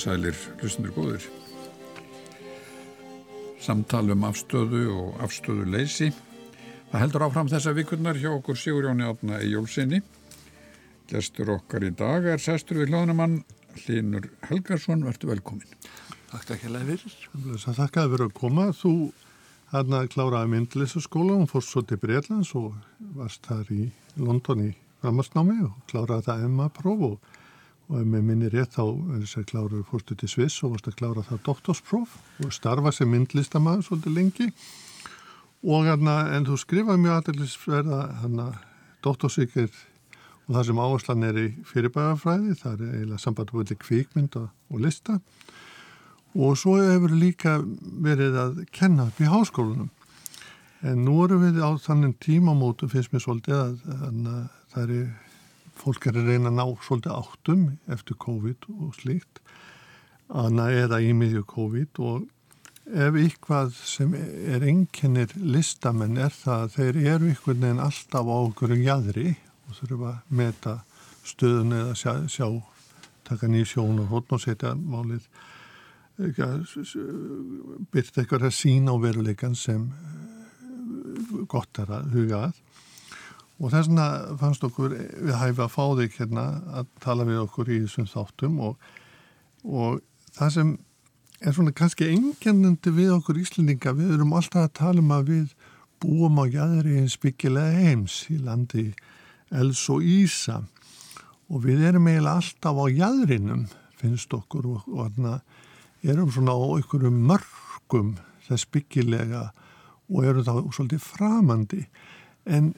[0.00, 1.24] Komið sælir, hlustundur góður.
[3.60, 6.06] Samtalum afstöðu og afstöðu leysi.
[6.88, 10.00] Það heldur áfram þessa vikurnar hjá okkur Sigurjóni Átna í Jólsinni.
[11.10, 13.42] Gestur okkar í dag er sestur við hljóðnumann
[13.82, 15.04] Linur Helgarsson.
[15.04, 15.68] Vertu velkomin.
[16.30, 17.18] Takk ekki að fyrir.
[17.66, 18.70] Takk að vera að koma.
[18.72, 18.94] Þú
[19.74, 22.72] hérna kláraði myndlisaskóla og fórst svo til Breitlands og
[23.20, 24.72] varst þar í London í
[25.04, 27.36] framhansnámi og kláraði það MA-próf og
[27.90, 31.24] og ef með minni rétt þá að klára fórstu til Sviss og varst að klára
[31.26, 34.48] það doktorspróf og starfa sem myndlistamæður svolítið lengi.
[35.66, 38.46] Og hérna en þú skrifaði mjög aðeinsverða hérna
[39.04, 39.70] doktorsvíkir
[40.46, 45.18] og það sem áherslan er í fyrirbæðarfræði það er eiginlega samband með kvíkmynd og lista.
[46.38, 47.56] Og svo hefur líka
[48.06, 49.90] verið að kenna upp í háskólunum
[50.86, 53.74] en nú erum við á þannig tímamótu finnst mér svolítið að,
[54.06, 54.30] að
[54.72, 54.94] það er
[55.80, 59.40] fólk er að reyna að ná svolítið áttum eftir COVID og slíkt
[60.30, 62.28] eða í miðju COVID og
[62.90, 68.36] ef ykkvað sem er enginnir listamenn er það að þeir eru ykkur nefn alltaf á
[68.36, 69.34] okkur jæðri
[69.68, 70.74] og þurfa að meta
[71.26, 72.46] stöðun eða sjá, sjá
[73.28, 75.28] taka nýj sjón og hóttn og setja málið
[77.90, 79.86] byrta eitthvað að sína á veruleikan sem
[81.48, 82.58] gott er að huga að
[83.60, 84.06] Og þess vegna
[84.40, 86.44] fannst okkur við hæfi að fá þig hérna
[86.80, 88.86] að tala við okkur í þessum þáttum og,
[89.68, 90.00] og
[90.36, 90.70] það sem
[91.40, 95.54] er svona kannski engjannandi við okkur íslendinga, við erum alltaf að tala um að við
[96.00, 98.90] búum á jæðri eins byggilega heims í landi
[99.50, 100.60] Els og Ísa.
[101.50, 103.64] Og við erum eiginlega alltaf á jæðrinum
[104.00, 105.40] finnst okkur og, og hérna
[106.00, 108.14] erum svona á einhverjum mörgum
[108.46, 109.50] þess byggilega
[110.10, 111.82] og erum þá svolítið framandi
[112.50, 112.72] en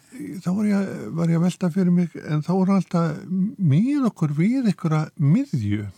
[0.45, 3.19] þá var ég, var ég að velta fyrir mig en þá voru alltaf
[3.73, 5.89] mið okkur við einhverja miðju.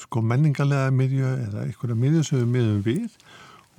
[0.00, 3.18] Sko menningarlega miðju eða einhverja miðju sem við miðum við.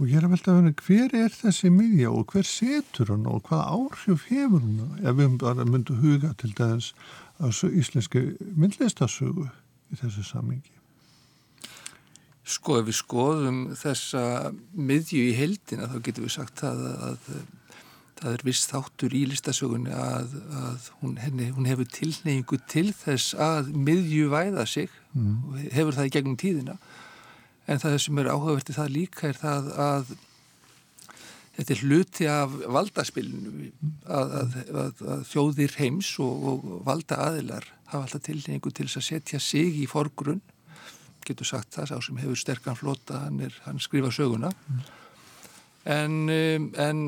[0.01, 3.25] Og ég er að velta fyrir mig hver er þessi miðja og hver setur hann
[3.29, 6.93] og hvað áhrif hefur hann ef við bara myndum huga til dæðins
[7.41, 9.47] íslenski myndlistasögu
[9.91, 10.77] í þessu samingi
[12.51, 14.23] Sko ef við skoðum þessa
[14.73, 17.27] miðju í heldina þá getum við sagt að, að
[18.21, 23.35] það er viss þáttur í listasögunni að, að hún, henni, hún hefur tilneyingu til þess
[23.41, 25.69] að miðjuvæða sig mm.
[25.73, 26.77] hefur það í gegnum tíðina
[27.69, 30.13] en það sem er áhugavertið það líka er það að
[31.57, 33.71] þetta er hluti af valdaspilinu
[34.05, 34.55] að, að,
[35.15, 39.81] að þjóðir heims og, og valda aðilar hafa alltaf tilneyingu til þess að setja sig
[39.81, 40.41] í forgrunn
[41.25, 44.85] getur sagt það, sá sem hefur sterkan flota hann, er, hann skrifa söguna mm.
[45.93, 46.15] en,
[46.81, 47.03] en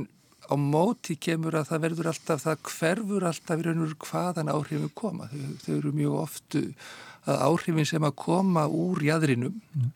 [0.49, 4.51] á móti kemur að það verður alltaf, það hverfur alltaf í raun og veru hvaðan
[4.53, 5.29] áhrifin koma.
[5.31, 6.57] Þau, þau eru mjög oft
[7.23, 9.91] að áhrifin sem að koma úr jæðrinum mm.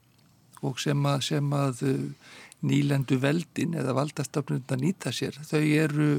[0.68, 2.34] og sem að, sem að uh,
[2.68, 6.12] nýlendu veldin eða valdastöfnund að nýta sér, þau eru,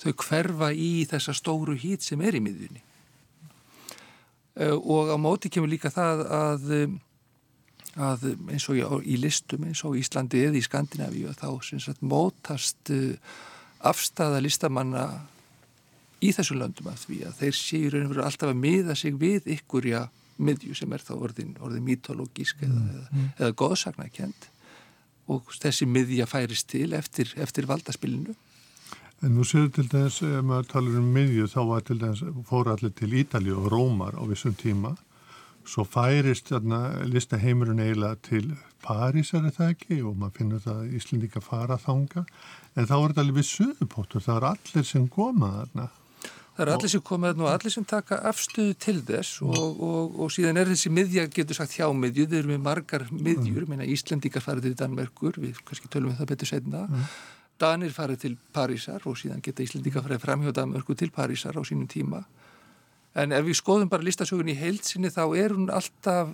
[0.00, 2.84] þau hverfa í þessa stóru hít sem er í miðjunni.
[4.52, 6.76] Uh, og á móti kemur líka það að
[7.92, 12.88] að eins og í listum eins og í Íslandi eða í Skandinavíu þá sagt, mótast
[12.88, 13.18] uh,
[13.90, 15.06] afstæða listamanna
[16.22, 19.16] í þessum löndum að því að þeir séu raun og veru alltaf að miða sig
[19.18, 20.06] við ykkurja
[20.42, 22.94] miðju sem er þá orðin, orðin mítológísk eða, mm.
[22.94, 24.48] eða, eða góðsagnakent
[25.32, 28.34] og þessi miðja færist til eftir, eftir valdaspilinu.
[29.22, 32.72] En nú séu til þess, ef maður talar um miðju, þá var til þess, fóru
[32.72, 34.96] allir til Ítalju og Rómar á vissum tíma,
[35.68, 38.52] svo færist þarna listaheimurinn eiginlega til
[38.82, 42.24] Parísar er það ekki og maður finnur það að Íslindika fara þanga
[42.74, 45.88] en þá er þetta alveg söðupóttur, það er allir sem koma þarna.
[46.52, 50.18] Það er allir sem koma þarna og allir sem taka afstöðu til þess og, og,
[50.24, 53.86] og síðan er þessi miðja, getur sagt hjá miðju, þeir eru með margar miðjur, mm.
[53.94, 57.08] Íslendikar farið til Danmerkur, við kannski tölum við það betur setna, mm.
[57.62, 61.62] Danir farið til Parísar og síðan geta Íslendikar farið fram hjá Danmerkur til Parísar á
[61.62, 62.24] sínum tíma.
[63.18, 66.30] En ef við skoðum bara listasögun í heilsinni þá er hún alltaf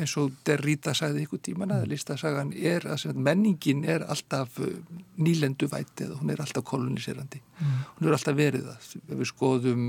[0.00, 4.72] eins og Derrida sagði ykkur tíman að listasagan er að menningin er alltaf uh,
[5.20, 7.76] nýlendu væti eða hún er alltaf koloniserandi mm.
[7.98, 9.86] hún er alltaf verið að ef við skoðum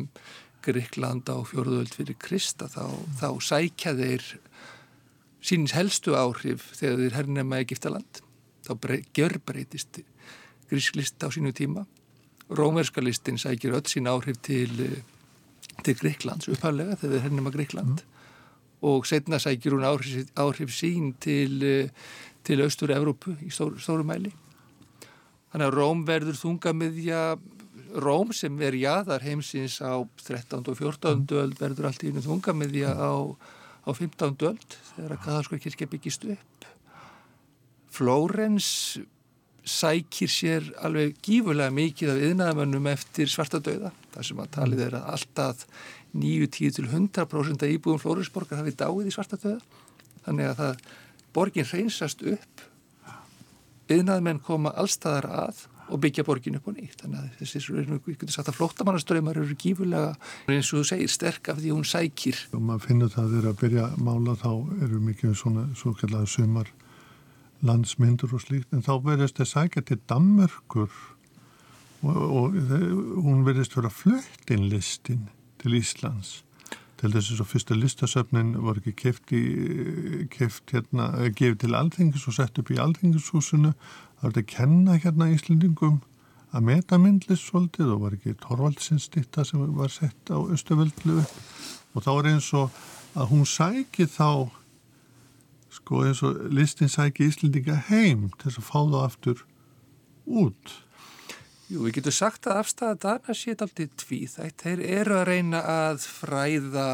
[0.68, 3.18] Gríkland á fjóruðöld fyrir Krista þá, mm.
[3.22, 4.30] þá sækja þeir
[5.48, 8.24] sínins helstu áhrif þegar þeir hernema Egiptaland
[8.68, 8.74] þá
[9.16, 10.02] gjör breytist
[10.72, 11.86] grísklist á sínu tíma
[12.48, 15.17] Rómerska listin sækir öll sín áhrif til, uh,
[15.86, 18.16] til Gríklands upphæflega þegar þeir hernema Gríkland mm
[18.82, 21.90] og setna sækir hún áhrif, áhrif sín til, eh,
[22.44, 24.32] til Östur-Európu í stóru, stóru mæli.
[25.52, 27.40] Þannig að Róm verður þungamiðja,
[27.96, 30.68] Róm sem er jáðar heimsins á 13.
[30.68, 31.26] og 14.
[31.32, 33.16] öll verður allt í unum þungamiðja á,
[33.88, 34.36] á á 15.
[34.44, 36.66] öld þegar að katholska kirkja byggist upp.
[37.90, 39.00] Flórens
[39.68, 43.92] sækir sér alveg gífurlega mikið af yðnaðamönnum eftir svartadauða.
[44.14, 45.66] Það sem að talið er að alltaf
[46.18, 49.82] 9-10-100% af íbúðum Flórensborgar hafi dáið í svartadauða.
[50.26, 50.86] Þannig að það
[51.36, 52.68] borgin reynsast upp,
[53.92, 56.98] yðnaðmenn koma allstaðar að og byggja borgin upp á nýtt.
[57.04, 60.16] Þannig að þessi, að flóttamannaströymar eru gífurlega,
[60.52, 62.42] eins og þú segir, sterk af því hún sækir.
[62.52, 64.52] Og maður finnur það að þeirra að byrja að mála þá
[64.88, 66.74] eru mikið svona svo kallega sumar
[67.66, 70.92] landsmyndur og slíkt en þá verðist það sækja til Danmörkur
[72.06, 72.58] og, og
[73.26, 75.28] hún verðist vera flöttinlistin
[75.62, 76.42] til Íslands.
[76.98, 82.38] Til þess að fyrsta listasöfnin var ekki keft, í, keft hérna, gefið til alþingis og
[82.40, 83.74] sett upp í alþingishúsinu.
[84.18, 86.00] Það var þetta að kenna hérna Íslendingum
[86.58, 92.12] að meta myndlist svolítið og var ekki Torvaldsinsditta sem var sett á Östuvöldlu og þá
[92.16, 92.74] er eins og
[93.18, 94.50] að hún sæki þá
[95.78, 99.46] sko eins og listin sæki Íslendinga heim til þess að fá það aftur
[100.28, 100.76] út
[101.68, 104.38] Jú, við getum sagt að afstæða dana sétt aldrei tvíð.
[104.56, 106.86] Þeir eru að reyna að fræða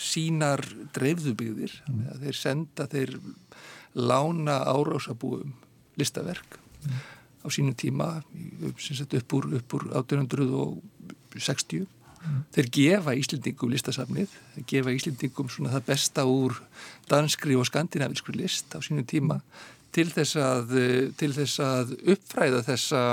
[0.00, 0.62] sínar
[0.94, 1.74] dreifðubíðir.
[1.90, 2.04] Mm.
[2.22, 3.16] Þeir senda, þeir
[3.98, 5.56] lána árásabúum
[5.98, 7.00] listaverk mm.
[7.42, 11.90] á sínum tíma upp úr, upp úr 1860.
[12.20, 12.40] Mm.
[12.52, 16.58] Þeir gefa Íslendingum listasafnið, þeir gefa Íslendingum svona það besta úr
[17.08, 19.40] danskri og skandinavískri list á sínum tíma
[19.94, 20.74] til þess að,
[21.18, 23.04] til þess að uppfræða þessa,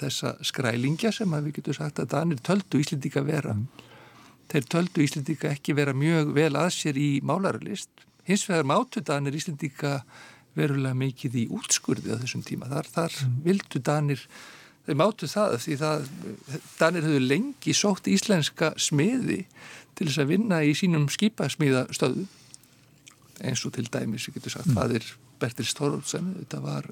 [0.00, 3.54] þessa skrælingja sem við getum sagt að Danir töldu Íslendika vera.
[4.48, 7.92] Þeir töldu Íslendika ekki vera mjög vel að sér í málaralist.
[8.28, 10.00] Hins vegar mátu Danir Íslendika
[10.58, 12.68] verulega mikið í útskurði á þessum tíma.
[12.70, 13.36] Þar, þar mm.
[13.46, 14.24] vildu Danir,
[14.88, 16.08] þeir mátu það því það,
[16.78, 19.42] Danir höfðu lengi sótt íslenska smiði
[19.98, 22.24] til þess að vinna í sínum skipasmiðastöðu
[23.44, 24.94] eins og til dæmis, við getum sagt, mm.
[24.96, 26.88] er Bertil Storvaldsen, þetta var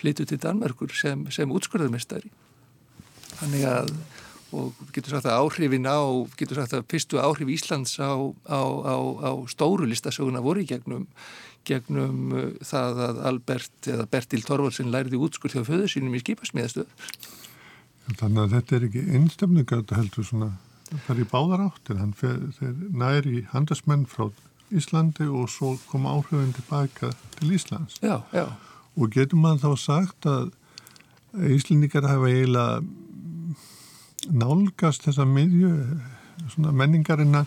[0.00, 2.30] flyttu til Danmörkur sem, sem útskurðarmestari.
[3.36, 3.90] Þannig að,
[4.56, 6.00] og getur sagt að áhrifin á,
[6.38, 8.16] getur sagt að fyrstu áhrif Íslands á,
[8.48, 11.04] á, á, á stóru listasöguna voru í gegnum,
[11.66, 16.88] gegnum uh, það að Albert eða Bertil Torvaldsen læriði útskurð hjá föðu sínum í skipasmíðastöð.
[18.06, 19.04] Þannig að þetta er ekki
[19.82, 20.50] þetta heldur svona,
[20.92, 22.14] það er í báðar áttir, hann
[22.94, 24.28] næri handasmenn frá
[24.74, 27.98] Íslandi og svo kom áhrifin tilbaka til Íslands.
[28.02, 28.46] Já, já.
[28.96, 30.50] Og getur maður þá sagt að
[31.52, 32.82] Íslendingar hafa eiginlega
[34.32, 35.70] nálgast þessa miðju
[36.56, 37.44] menningarina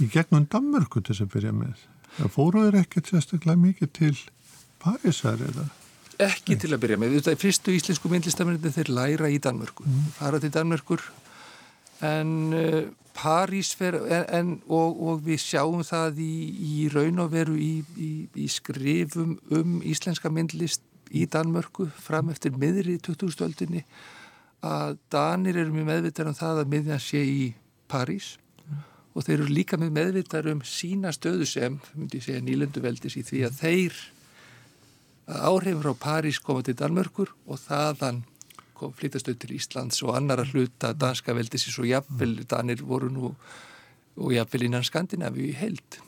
[0.00, 1.82] í gegnum Danmörku til þess að byrja með.
[2.18, 4.14] Það fóruður ekkert sérstaklega mikið til
[4.82, 5.66] Parísar eða?
[6.22, 7.16] Ekki til að byrja með.
[7.18, 9.86] Þetta er fyrstu íslensku myndlistamenninni þeir læra í Danmörku.
[9.88, 10.10] Mm.
[10.14, 11.02] Fara til Danmörkur
[12.04, 12.82] en uh,
[13.14, 17.72] París fer, en, en, og, og við sjáum það í, í raun og veru í,
[17.98, 20.82] í, í skrifum um íslenska myndlist
[21.14, 23.84] í Danmörku fram eftir miðri 2000-öldinni
[24.64, 27.44] að Danir eru mjög meðvitað um það að miðjan sé í
[27.90, 28.34] París.
[29.14, 33.16] Og þeir eru líka með meðvitað um sína stöðu sem, myndi ég segja, nýlendu veldis
[33.18, 33.98] í því að þeir
[35.24, 38.24] áhrifur á París koma til Danmörkur og þaðan
[38.74, 43.30] kom flyttastöð til Íslands og annar að hluta danska veldisins og jafnvel danir voru nú
[44.14, 45.98] og jafnvel innan Skandinavíu í held.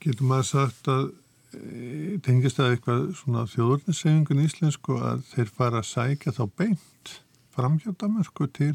[0.00, 1.10] Getur maður sagt að
[1.52, 7.14] e, tengist það eitthvað svona þjóðurnissefingun íslensku að þeir fara að sækja þá beint
[7.56, 8.74] framhjóttamörku til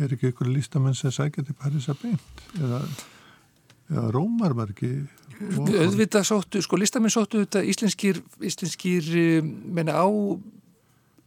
[0.00, 2.80] er ekki ykkur lístamenn sem sækja til Parísa beint eða,
[3.90, 4.94] eða Rómar var ekki
[5.42, 9.08] auðvitað sóttu, sko listamenn sóttu þetta íslenskir, íslenskir
[9.42, 10.06] menna á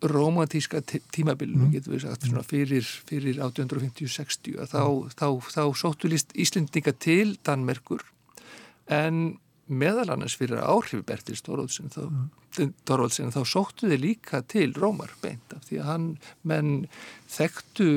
[0.05, 1.71] romantíska tímabilinu, mm.
[1.73, 5.15] getur við sagt, svona fyrir, fyrir 1850-60 þá, mm.
[5.15, 8.03] þá, þá, þá sóttu Íslendinga til Danmerkur
[8.91, 12.75] en meðal annars fyrir áhrifu Bertil Storvaldsen þá, mm.
[13.33, 16.11] þá sóttu þið líka til Rómar beint af því að hann
[16.43, 16.75] menn
[17.31, 17.89] þekktu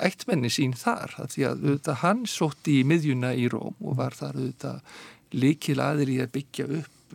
[0.00, 4.40] ættmenni sín þar því að auðvitað, hann sótti í miðjuna í Róm og var þar
[4.40, 4.96] auðvitað
[5.40, 7.14] líkil aðri að byggja upp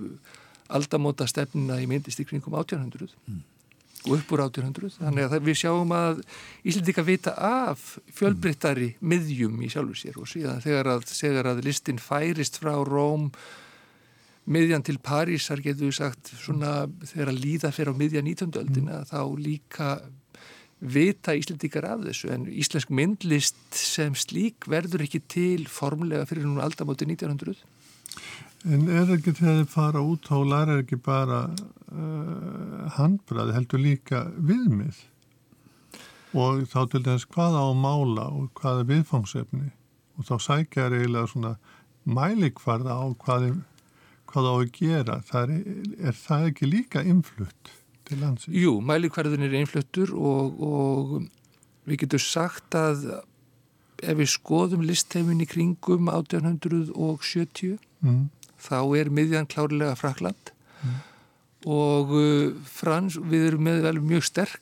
[0.76, 3.44] aldamóta stefnuna í myndist í kringum 1800 mm
[4.06, 6.22] og upp úr 1800 þannig að við sjáum að
[6.68, 12.02] Íslandika vita af fjölbryttari miðjum í sjálfur sér og síðan þegar að, þegar að listin
[12.02, 13.32] færist frá Róm
[14.46, 18.54] miðjan til Parísar getur við sagt svona þegar að líða fyrir á miðjan 19.
[18.62, 19.10] öldina mm.
[19.10, 19.90] þá líka
[20.80, 26.66] vita Íslandikar af þessu en íslensk myndlist sem slík verður ekki til formulega fyrir núna
[26.68, 27.64] aldamóti 1900
[28.66, 34.24] En er ekki þegar þið fara út á læra ekki bara uh, handbræði heldur líka
[34.42, 35.04] viðmið?
[36.36, 39.70] Og þá til þess hvaða á mála og hvaða viðfangsefni?
[40.18, 41.54] Og þá sækja er eiginlega svona
[42.10, 43.48] mælikvarða á hvað,
[44.32, 45.20] hvað á að gera.
[45.30, 45.70] Það er,
[46.10, 47.74] er það ekki líka influtt
[48.08, 48.56] til landsins?
[48.56, 51.16] Jú, mælikvarðin er influttur og, og
[51.90, 53.08] við getum sagt að
[54.04, 58.22] ef við skoðum listheimin í kringum 1870 mm.
[58.68, 60.52] þá er miðjan klárlega Frakland
[60.84, 61.00] mm.
[61.72, 64.62] og uh, frans, við erum með vel mjög sterk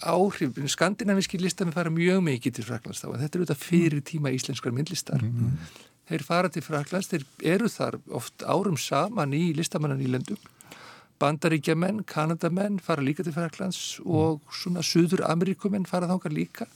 [0.00, 4.32] áhrif, skandinaviski listami fara mjög mikið til Fraklands þá en þetta er auðvitað fyrir tíma
[4.32, 5.56] íslenskar myndlistar mm.
[6.08, 10.40] þeir fara til Fraklands þeir eru þar oft árum saman í listamannan í lendum
[11.20, 16.68] bandaríkjamenn, kanadamenn fara líka til Fraklands og svona Suður Ameríkumenn fara þángar líka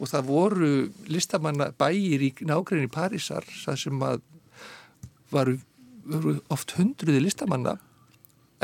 [0.00, 0.70] og það voru
[1.10, 4.22] listamanna bæir í nákvæmni Parísar það sem að
[5.34, 5.58] varu,
[6.04, 7.76] varu oft hundruði listamanna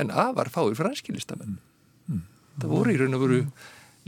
[0.00, 1.58] en afar fáir franski listamenn
[2.08, 2.24] mm.
[2.60, 3.42] Það voru í raun og veru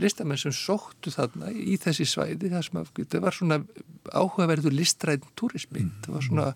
[0.01, 3.59] listamenn sem sóttu þarna í þessi svæði það sem að, var svona
[4.11, 5.93] áhugaverður listræðin turismi mm.
[6.05, 6.47] það var svona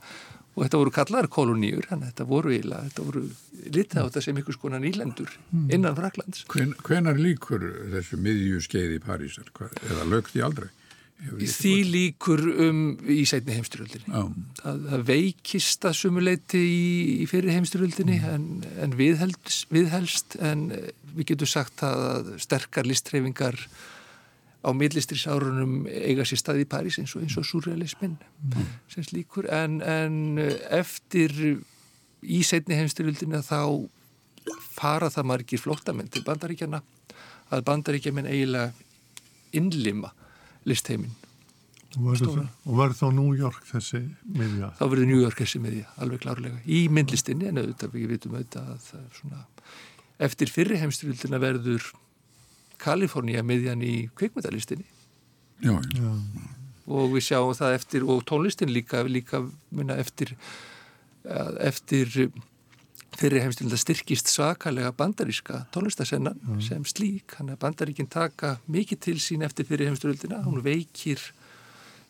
[0.57, 3.21] og þetta voru kallar koloníur, þannig að þetta voru eiginlega, þetta voru
[3.67, 5.67] litið á þetta sem einhvers konar nýlendur hmm.
[5.77, 6.47] innan Fraklands.
[6.49, 9.51] Hven, hvenar líkur þessu miðju skeið í Parísar,
[9.85, 10.71] eða lögt því aldrei?
[11.17, 14.19] Því líkur um í sætni heimstyröldinni.
[14.59, 16.89] Það, það veikist að sumuleiti í,
[17.23, 18.33] í fyrir heimstyröldinni mm.
[18.35, 20.67] en, en viðhelst, viðhelst, en
[21.17, 23.57] við getum sagt að sterkar listreifingar
[24.67, 28.71] á millistrisárunum eiga sér stað í París eins og eins og surrealismin mm.
[28.91, 30.41] sem slíkur en, en
[30.75, 31.33] eftir
[32.21, 33.87] í setni heimstyrjöldina þá
[34.75, 36.81] fara það margir flóttamenn til bandaríkjana
[37.53, 38.73] að bandaríkjaman eiginlega
[39.55, 40.11] innlima
[40.67, 41.15] listheimin
[41.97, 44.03] Og var þá New York þessi
[44.35, 44.73] miðja?
[44.77, 48.73] Þá verður New York þessi miðja, alveg klárlega í myndlistinni en auðvitað við vitum auðvitað
[48.75, 49.39] að svona
[50.27, 51.87] eftir fyrri heimstyrjöldina verður
[52.81, 54.85] Kaliforníu miðjan í kvikmyndalistinni
[55.63, 56.11] já, já.
[56.87, 60.35] og við sjáum það eftir og tónlistin líka, líka minna, eftir
[61.59, 62.29] eftir
[63.17, 66.59] fyrir heimstilin styrkist svakalega bandaríska tónlistasennan mm.
[66.61, 71.21] sem slík hann er bandaríkinn taka mikið til sín eftir fyrir heimstilina, hún veikir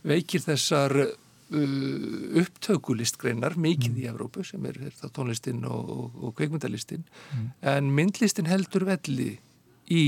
[0.08, 1.14] veikir þessar uh,
[2.42, 4.02] upptökulistgreinar mikið mm.
[4.04, 7.48] í Evrópu sem er, er það tónlistin og, og, og kveikmyndalistin mm.
[7.76, 9.38] en myndlistin heldur velli
[9.88, 10.04] í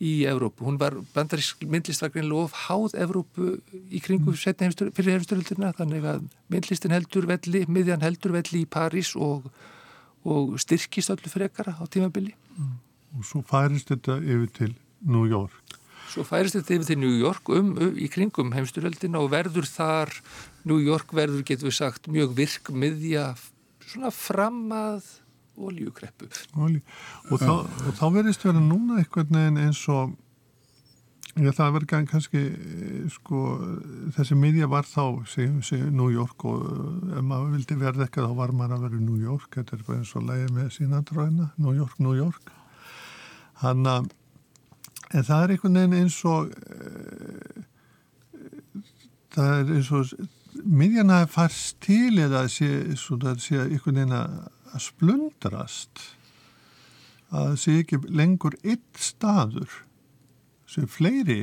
[0.00, 0.64] í Evrópu.
[0.64, 3.58] Hún var bandarísk myndlistvagnin lof háð Evrópu
[3.92, 4.92] í kringu mm.
[4.96, 9.50] fyrir hefsturöldurna þannig að myndlistin heldur velli, miðjan heldur velli í París og,
[10.24, 12.32] og styrkist öllu frekara á tímabili.
[12.56, 12.78] Mm.
[13.18, 15.76] Og svo færist þetta yfir til New York.
[16.10, 20.14] Svo færist þetta yfir til New York um, um í kringum heimsturöldina og verður þar,
[20.64, 23.34] New York verður getur við sagt mjög virk miðja
[23.90, 25.04] svona fram að
[25.56, 26.28] oljukreppu.
[26.56, 26.80] Olju.
[27.30, 27.54] Og, þá,
[27.98, 30.16] þá verðist vera núna eitthvað eins og
[31.38, 32.40] Já, það verður kannski,
[33.14, 33.40] sko,
[34.16, 36.64] þessi miðja var þá, segjum við, New York og
[37.14, 40.00] ef maður vildi verða eitthvað þá var maður að vera New York, þetta er bara
[40.00, 42.50] eins og leiði með sína dröina, New York, New York.
[43.62, 43.94] Hanna,
[45.14, 47.62] en það er einhvern veginn eins og, e,
[49.36, 50.12] það er eins og,
[50.66, 54.34] miðjana færst til eða sé, svona, sé einhvern veginn að
[54.70, 56.02] að splundrast
[57.30, 59.80] að það sé ekki lengur eitt staður
[60.70, 61.42] sem fleiri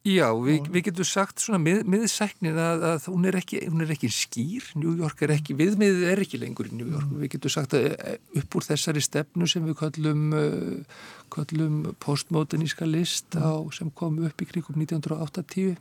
[0.00, 3.90] Já, við, við getum sagt svona mið, miðsæknin að, að hún er ekki, hún er
[3.92, 7.52] ekki skýr, New York er ekki viðmiðið er ekki lengur í New York, við getum
[7.52, 11.04] sagt að eh, upp úr þessari stefnu sem við kallum, eh,
[11.36, 15.76] kallum postmoderníska list á, sem kom upp í kringum 1980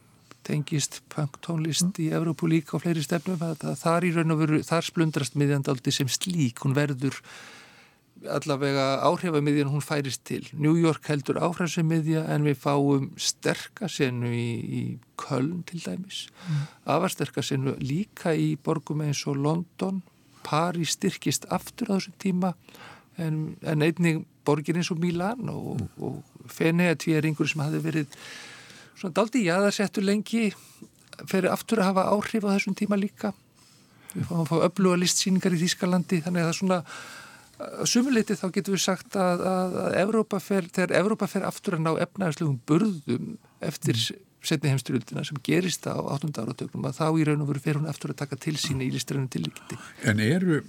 [0.47, 2.01] tengist punktónlist mm.
[2.03, 5.93] í Evrópu líka og fleiri stefnum það, þar í raun og veru, þar splundrast miðjandaldi
[5.93, 7.19] sem slík, hún verður
[8.27, 10.41] allavega áhrifamiðjan hún færist til.
[10.51, 14.81] New York heldur áhrifamiðja en við fáum sterkasenu í, í
[15.19, 16.65] Köln til dæmis, mm.
[16.95, 20.01] afarsterkasenu líka í borgum eins og London,
[20.43, 22.53] Paris styrkist aftur á þessum tíma
[23.19, 25.89] en, en einnig borgir eins og Milan og, mm.
[26.03, 28.15] og Fenea tvíeringur sem hafi verið
[28.99, 30.49] svona daldi jáðarsettur lengi
[31.27, 33.33] fyrir aftur að hafa áhrif á þessum tíma líka
[34.13, 36.79] við fáum að fá öfluga listsýningar í Þýskalandi þannig að það svona
[37.89, 41.85] sumuleiti þá getur við sagt að, að, að Evrópa fer, þegar Evrópa fer aftur að
[41.85, 43.33] ná efnaðarslegum burðum
[43.65, 44.23] eftir mm.
[44.49, 46.31] setni heimstyrjöldina sem gerist á 8.
[46.39, 48.89] áratögnum að þá í raun og veru fer hún aftur að taka til sína í
[48.95, 49.79] listræðinu tilíkiti.
[50.07, 50.61] En eru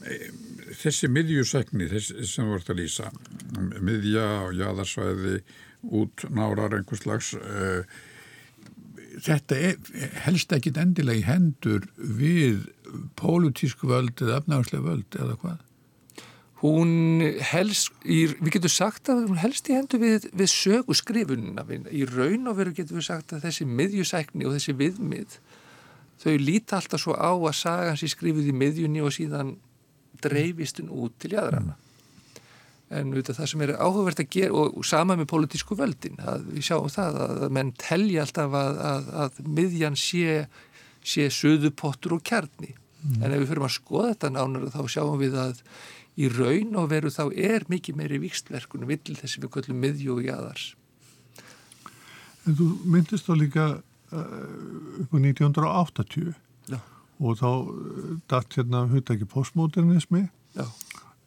[0.83, 3.11] þessi miðjusækni þessi sem voruð að lýsa
[3.79, 5.41] miðja og jáðarsvæði
[6.01, 7.87] út nárar einhvers slags uh,
[9.25, 9.81] þetta er,
[10.27, 12.69] helst ekki endilega í hendur við
[13.21, 15.67] pólutísku völd eða efnagslega völd eða hvað?
[16.61, 16.91] Hún
[17.53, 21.65] helst, í, við getum sagt að hún helst í hendur við, við sögu skrifunina.
[21.89, 25.39] Í raun og veru getum við sagt að þessi miðjusækni og þessi viðmið
[26.21, 29.55] þau líta alltaf svo á að sagan sér skrifið í miðjunni og síðan
[30.21, 31.79] dreifistun út til jæðrana
[32.91, 36.67] en auðvitað, það sem er áhugavert að gera og, sama með politísku völdin að við
[36.67, 40.43] sjáum það að menn telja alltaf að, að, að miðjan sé
[41.01, 43.23] sé söðupottur og kjarni mm.
[43.23, 45.63] en ef við fyrir að skoða þetta nánar þá sjáum við að
[46.21, 50.27] í raun og veru þá er mikið meiri vikstverkunum vill þessi við köllum miðjú og
[50.27, 50.67] jæðars
[52.49, 56.31] En þú myndist þá líka uh, á 1980
[56.73, 56.79] Já.
[57.21, 60.67] og þá uh, datt hérna hugtæki postmodernismi Já.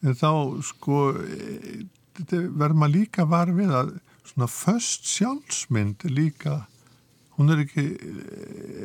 [0.04, 0.30] En þá
[0.68, 1.84] sko e,
[2.20, 6.64] verður maður líka var við að svona först sjálfsmynd líka
[7.38, 7.84] hún er ekki,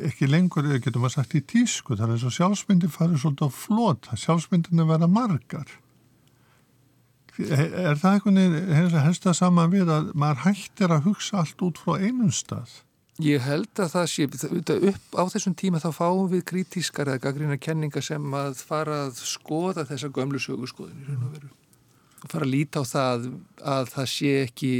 [0.08, 1.94] ekki lengur, getur maður sagt, í tísku.
[1.94, 5.74] Er eins og sjálfsmyndi farið svolítið á flóta, sjálfsmyndin er verið margar.
[7.40, 11.78] Er það einhvern veginn helst að saman við að maður hættir að hugsa allt út
[11.80, 12.80] frá einum stað?
[13.24, 17.58] Ég held að það sé, upp á þessum tíma þá fáum við kritískar eða gaggrína
[17.60, 21.50] kenninga sem að fara að skoða þessa gömlu sögurskoðin í raun
[22.20, 23.26] og fara að líta á það
[23.64, 24.72] að það sé ekki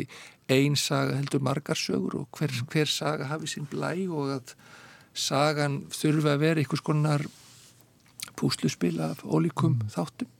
[0.50, 4.54] ein saga heldur margar sögur og hver, hver saga hafi sín blæ og að
[5.16, 7.24] sagan þurfi að vera einhvers konar
[8.38, 9.92] púsluspil af ólíkum mm.
[9.94, 10.30] þáttum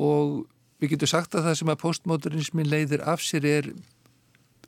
[0.00, 0.34] og
[0.80, 3.70] við getum sagt að það sem að postmodernismin leiðir af sér er,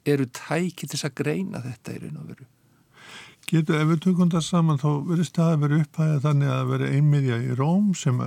[0.09, 2.49] eru tæki til að greina þetta í raun og veru.
[3.52, 7.38] Getur, ef við tökum það saman, þá verður staðið verið upphæðið þannig að verið einmiðja
[7.42, 8.21] í Róm sem,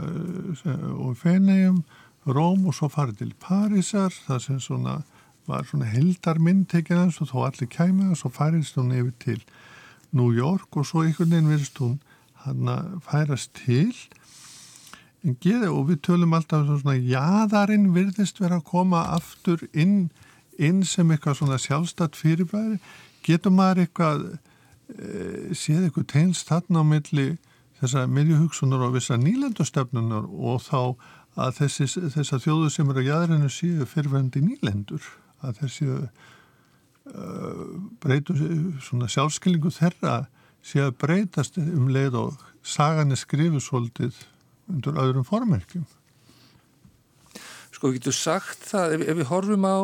[0.61, 1.83] sem, og Fenegjum,
[2.25, 4.99] Róm og svo farið til Parísar, það sem svona
[5.45, 9.41] var svona heldarmynd tekið hans og þó allir kæmið og svo færist hún yfir til
[10.15, 11.99] New York og svo einhvern veginn virðist hún
[12.45, 13.91] hann að færast til
[15.25, 20.09] en geði og við tölum alltaf um svona jáðarinn virðist vera að koma aftur inn,
[20.57, 22.79] inn sem eitthvað svona sjálfstætt fyrirbæri
[23.25, 24.37] getur maður eitthvað e,
[25.57, 27.27] séð eitthvað tegnst þarna á milli
[27.81, 30.79] þessar miðjuhugsunar og vissa nýlendustöfnunar og þá
[31.35, 35.03] að þessar þjóðu sem eru á jæðrinu séu fyrirverandi nýlendur
[35.43, 36.07] að þessi uh,
[38.03, 38.35] breytu
[38.83, 40.21] svona sjálfskilningu þeirra
[40.65, 44.23] sé að breytast um leið og sagan er skrifið svolítið
[44.71, 45.85] undir öðrum formerkjum.
[47.75, 49.77] Sko við getum sagt það, ef, ef við horfum á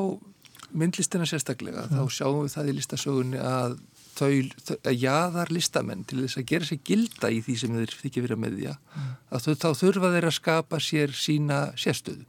[0.78, 2.02] myndlistina sérstaklega, ja.
[2.02, 3.78] þá sjáum við það í listasögunni að
[4.16, 4.32] þau,
[4.76, 8.38] að jaðar listamenn til þess að gera sér gilda í því sem þeir þykja verið
[8.38, 9.08] að meðja, ja.
[9.32, 12.28] að þau, þá þurfa þeir að skapa sér sína sérstöðu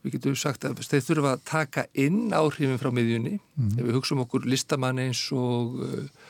[0.00, 3.72] við getum sagt að þeir þurfa að taka inn áhrifin frá miðjunni mm.
[3.76, 6.28] ef við hugsaum okkur listamann eins og uh,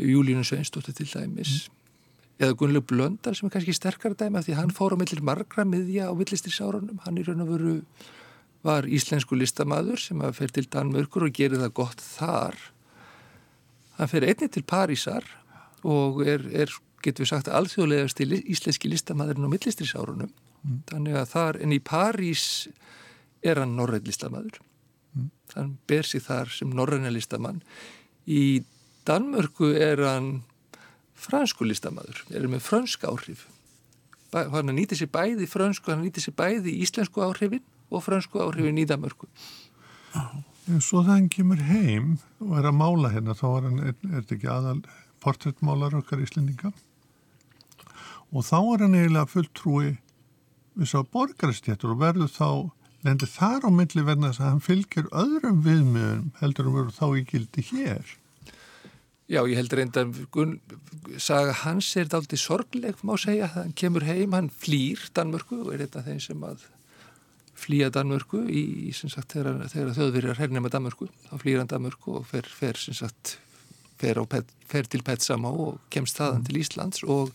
[0.00, 1.74] Júlínu Sveinstóttir til dæmis mm.
[2.46, 5.66] eða Gunnlaug Blöndar sem er kannski sterkara dæmi af því hann fór á millir margra
[5.68, 7.76] miðja á millistrisárunum, hann í raun og veru
[8.64, 12.56] var íslensku listamaður sem að fer til Danmörkur og gerir það gott þar.
[13.98, 15.26] Hann fer einni til Parísar
[15.84, 16.72] og er, er
[17.04, 20.78] getur við sagt alþjóðlegast íslenski listamaðurinn á millistrisárunum mm.
[20.90, 22.44] þannig að þar en í París
[23.44, 24.60] er hann norræðlistamadur
[25.12, 25.28] mm.
[25.52, 27.60] þann ber sig þar sem norræðlistamann
[28.24, 28.64] í
[29.04, 30.30] Danmörku er hann
[31.24, 33.44] fransku listamadur er með fransk áhrif.
[34.32, 37.62] Hann nýtir sér bæði fransku, hann nýtir sér bæði íslensku áhrifin
[37.94, 39.30] og fransku áhrifin í Danmörku
[40.14, 43.96] En svo þegar hann kemur heim og er að mála hérna þá er hann, er,
[44.08, 44.78] er þetta ekki aðal
[45.24, 46.72] portréttmálar okkar íslendinga
[48.34, 49.92] og þá er hann eiginlega fulltrúi
[50.74, 52.48] við sá borgarstjættur og verður þá
[53.04, 57.06] lendir þar á milli verðan þess að hann fylgir öðrum viðmiðum heldur um verður þá
[57.20, 58.14] í gildi hér.
[59.24, 64.34] Já, ég heldur reynda að saga hans er aldrei sorgleg, má segja, hann kemur heim,
[64.36, 66.66] hann flýr Danmörku og er þetta þeim sem að
[67.58, 72.18] flýja Danmörku í, sem sagt, þegar, þegar þjóðverjar hernum að Danmörku, þá flýr hann Danmörku
[72.20, 73.36] og fer, fer sem sagt,
[74.00, 76.48] fer, pet, fer til Petsama og kemst þaðan mm.
[76.48, 77.32] til Íslands og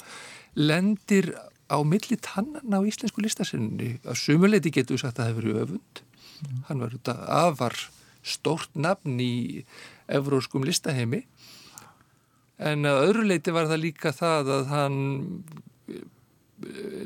[0.59, 1.31] lendir
[1.69, 5.63] á milli tannan á íslensku listasinni að sumuleiti getur við sagt að það hefur verið
[5.65, 6.61] öfund mm.
[6.69, 7.77] hann var þetta afar
[8.25, 9.33] stórt nafn í
[10.11, 11.23] evróskum listaheimi
[12.59, 14.97] en að öðru leiti var það líka það að hann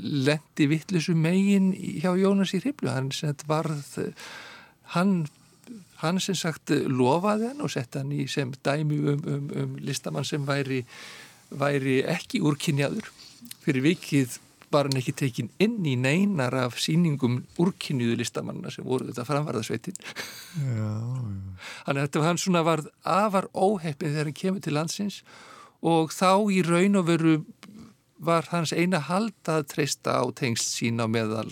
[0.03, 3.11] lendi vittlisu megin hjá Jónas í hriblu hann
[3.47, 3.97] varð
[4.93, 5.25] hann,
[6.01, 10.27] hann sem sagt lofaði hann og sett hann í sem dæmi um, um, um listamann
[10.27, 10.83] sem væri,
[11.49, 13.11] væri ekki úrkynjaður.
[13.63, 14.39] Fyrir vikið
[14.73, 19.97] var hann ekki tekin inn í neinar af síningum úrkynniðu listamanna sem voru þetta framvarðasveitin.
[20.57, 25.21] Þannig að þetta var hann svona varð afar óheppin þegar hann kemur til landsins
[25.83, 27.37] og þá í raun og veru
[28.25, 31.51] var hans eina hald að treysta á tengst sín á meðal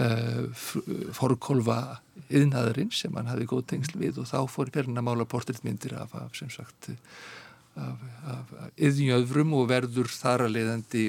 [0.00, 0.48] uh,
[1.16, 2.00] forkolva
[2.32, 6.36] yðnaðurinn sem hann hafi góð tengsl við og þá fór Perna mála portréttmyndir af, af
[6.38, 6.90] sem sagt
[7.76, 11.04] af, af yðnjöfrum og verður þar að leiðandi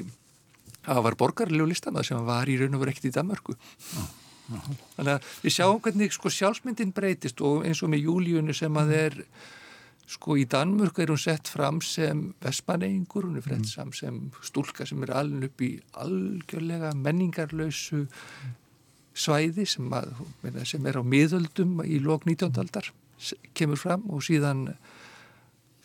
[0.84, 3.56] að var borgarlegu listamæð sem var í raun og verið ekkert í Danmarku
[4.96, 8.92] þannig að við sjáum hvernig sko sjálfsmyndin breytist og eins og með Júlíunni sem að
[8.98, 9.20] er
[10.10, 14.86] sko í Danmörk er hún sett fram sem vespaneingur, hún er frett sam sem stúlka
[14.88, 15.70] sem er alveg upp í
[16.04, 18.04] algjörlega menningarlausu
[19.14, 20.12] svæði sem, að,
[20.66, 22.52] sem er á miðöldum í lók 19.
[22.60, 22.90] aldar
[23.56, 24.66] kemur fram og síðan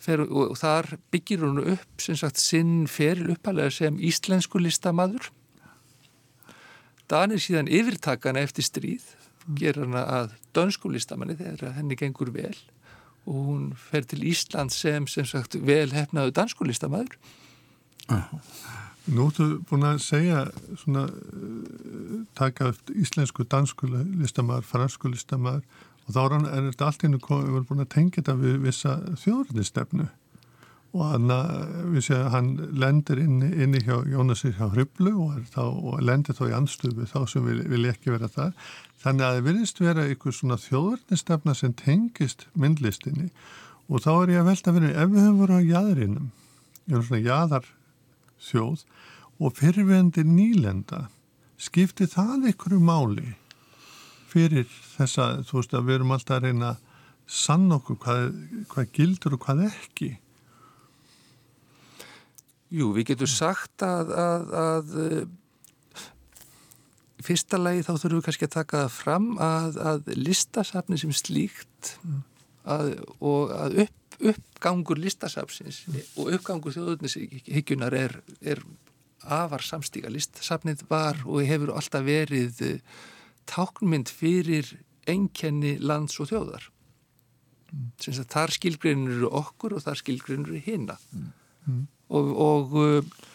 [0.02, 5.30] fer, og, og þar byggir hún upp sem sagt sinn feril uppalega sem íslensku listamadur
[7.10, 9.06] Danir síðan yfirtakana eftir stríð
[9.58, 12.54] ger hana að dönsku listamanni þegar henni gengur vel
[13.26, 17.18] og hún fer til Ísland sem sem sagt vel hefnaðu dansku listamæður
[19.10, 20.42] Nú ertu búin að segja
[20.78, 25.64] svona uh, taka íslensku dansku listamæður, fransku listamæður
[26.06, 28.96] og þá er þetta allt inn og við erum búin að tengja þetta við vissa
[29.22, 30.08] þjóðröndistefnu
[30.90, 31.30] og hann,
[32.02, 32.50] séum að hann
[32.82, 37.20] lendir inni, inni hjá Jónasir hjá Hriblu og, þá, og lendir þá í anstuðu þá
[37.30, 38.56] sem vil, vil ekki vera það
[39.02, 43.30] þannig að það vilist vera einhver svona þjóðverðnistefna sem tengist myndlistinni.
[43.90, 46.28] Og þá er ég að velta fyrir ef við höfum voruð á jæðrinum
[46.90, 47.68] ég er svona jæðar
[48.40, 48.84] þjóð
[49.40, 51.04] og fyrirvendir nýlenda
[51.60, 53.34] skipti það einhverju máli
[54.30, 56.72] fyrir þessa, þú veist að við erum alltaf að reyna
[57.30, 58.26] sann okkur hvað,
[58.72, 60.10] hvað gildur og hvað ekki
[62.70, 64.90] Jú, við getum sagt að, að, að
[67.26, 71.94] fyrsta lagi þá þurfum við kannski að taka það fram að, að listasafni sem slíkt
[72.62, 75.82] að, og að upp, uppgangur listasafsins
[76.14, 78.62] og uppgangur þjóðurnishyggjunar er, er
[79.20, 80.12] afar samstíka.
[80.12, 82.62] Listasafnið var og hefur alltaf verið
[83.50, 84.76] táknmynd fyrir
[85.10, 86.70] enkenni lands og þjóðar.
[87.70, 87.90] Mm.
[88.30, 91.00] Þar skilgreinur eru okkur og þar skilgreinur eru hinna.
[91.66, 93.28] Mm og, og, uh,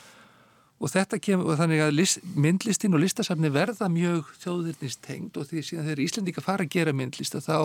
[0.80, 5.64] og þetta kemur og þannig að list, myndlistin og listasafni verða mjög þjóðirnistengd og því
[5.64, 7.58] síðan þegar Íslandika fara að gera myndlista þá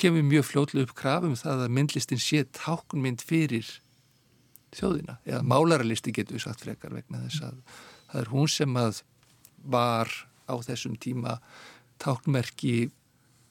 [0.00, 3.68] kemur mjög fljóðlega upp krafum það að myndlistin sé tákunmynd fyrir
[4.72, 5.18] þjóðina.
[5.28, 7.58] Eða málaralisti getur við sagt frekar vegna þess að
[8.10, 9.02] það er hún sem að
[9.60, 10.12] var
[10.48, 11.36] á þessum tíma
[12.00, 12.88] táknmerki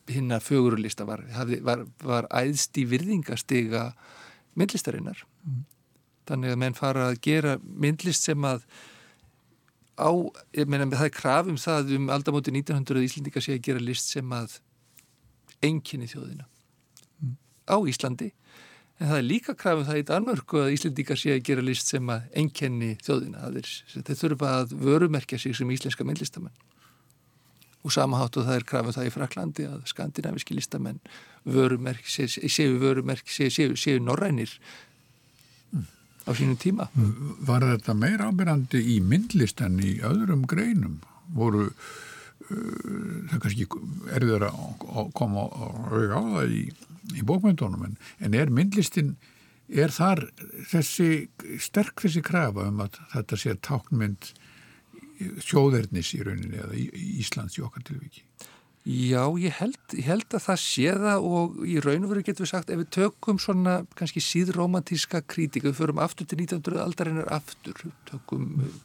[0.09, 1.21] hinn að fögurlista var,
[1.61, 3.91] var, var æðst í virðingastega
[4.57, 5.21] myndlistarinnar.
[5.45, 5.67] Mm
[6.29, 8.63] þannig að menn fara að gera myndlist sem að
[9.99, 10.09] á,
[10.55, 14.35] ég meina það er krafum það um aldamóti 1900 Íslandika sé að gera list sem
[14.35, 14.59] að
[15.65, 16.47] enginni þjóðina.
[17.19, 17.35] Mm.
[17.67, 18.31] á Íslandi.
[18.99, 22.09] En það er líka krafum það í Danmörku að Íslandika sé að gera list sem
[22.11, 23.51] að enginni þjóðina.
[23.95, 26.55] Þeir þurfa að vörumerkja sig sem íslenska myndlistamenn.
[27.79, 30.99] Og samahátt og það er krafum það í Fraklandi að skandinaviski listamenn
[31.47, 34.51] vörumerk, séu vörumerk séu, séu, séu norrænir
[36.29, 36.89] á sínum tíma.
[37.47, 40.99] Var þetta meira ábyrgandi í myndlist en í öðrum greinum?
[41.33, 43.67] Voru uh, það kannski
[44.17, 46.63] erður að koma og auðvitað á það í,
[47.17, 49.15] í bókmyndunum en, en er myndlistin
[49.69, 50.23] er þar
[50.69, 51.29] þessi
[51.61, 54.31] sterk þessi krafa um að þetta sé táknmynd
[55.43, 56.79] sjóðernis í rauninni eða
[57.19, 58.23] Íslands í okkar tilviki?
[58.89, 62.45] Já, ég held, ég held að það sé það og í raun og veru getur
[62.47, 67.29] við sagt ef við tökum svona kannski síðromantíska krítika, við förum aftur til 1900 aldarinnar
[67.35, 68.79] aftur, tökum eh,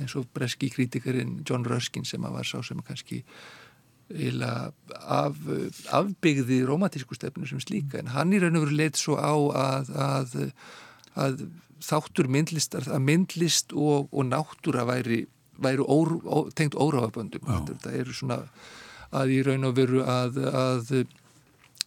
[0.00, 3.20] eins og breski krítikarinn John Ruskin sem að var sá sem kannski
[4.12, 5.36] af,
[6.00, 8.00] afbyggði romantísku stefnu sem slíka.
[8.00, 10.36] En hann í raun og veru leitt svo á að, að,
[11.12, 11.44] að
[11.84, 15.26] þáttur myndlistar, að myndlist og, og náttúra væri,
[15.60, 18.46] væri ó, ó, tengt óráðaböndum, þetta eru svona
[19.12, 20.92] að í raun og veru að, að,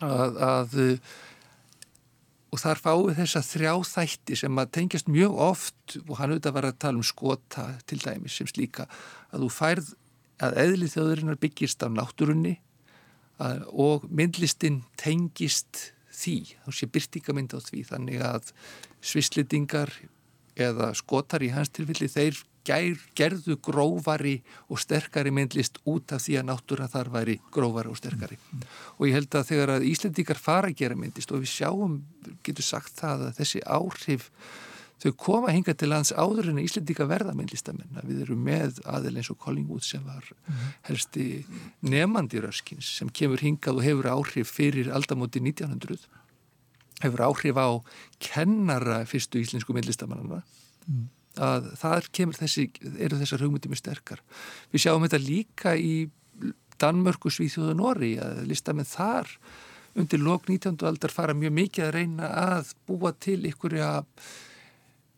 [0.06, 0.76] að, að
[2.56, 6.68] og þar fáið þessa þrjá þætti sem að tengjast mjög oft og hann auðvitað var
[6.70, 8.86] að tala um skota til dæmis sem slíka
[9.34, 9.92] að þú færð
[10.46, 12.56] að eðli þjóðurinnar byggist á náttúrunni
[13.76, 18.52] og myndlistin tengist því, þá sé byrtingamind á því þannig að
[19.04, 19.92] svislitingar
[20.56, 24.36] eða skotar í hans tilfelli þeir gær, gerðu grófari
[24.70, 28.38] og sterkari myndlist út af því að náttúra þar væri grófari og sterkari.
[28.38, 28.68] Mm.
[28.98, 32.00] og ég held að þegar að Íslendikar fara að gera myndlist og við sjáum,
[32.46, 34.30] getur sagt það að þessi áhrif
[35.04, 39.32] þau koma hinga til lands áður en Íslendika verða myndlistamenn, við erum með aðeins eins
[39.34, 40.30] og Collingwood sem var
[40.88, 41.44] helsti
[41.86, 46.08] nefandi röskins sem kemur hingað og hefur áhrif fyrir aldamóti 1900
[47.04, 47.70] hefur áhrif á
[48.24, 50.42] kennara fyrstu íslensku myndlistamannana
[50.88, 52.68] mm að þar kemur þessi,
[53.00, 54.24] eru þessar hugmyndi mjög sterkar.
[54.74, 56.08] Við sjáum þetta líka í
[56.82, 59.30] Danmörku, Svíþjóðu og Nóri að listamenn þar
[59.96, 60.76] undir lok 19.
[60.84, 63.92] aldar fara mjög mikið að reyna að búa til ykkurja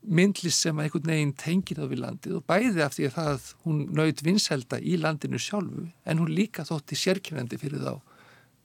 [0.07, 3.47] myndlist sem að einhvern veginn tengir það við landið og bæði af því að það
[3.65, 7.95] hún naut vinselda í landinu sjálfu en hún líka þótti sérkynandi fyrir þá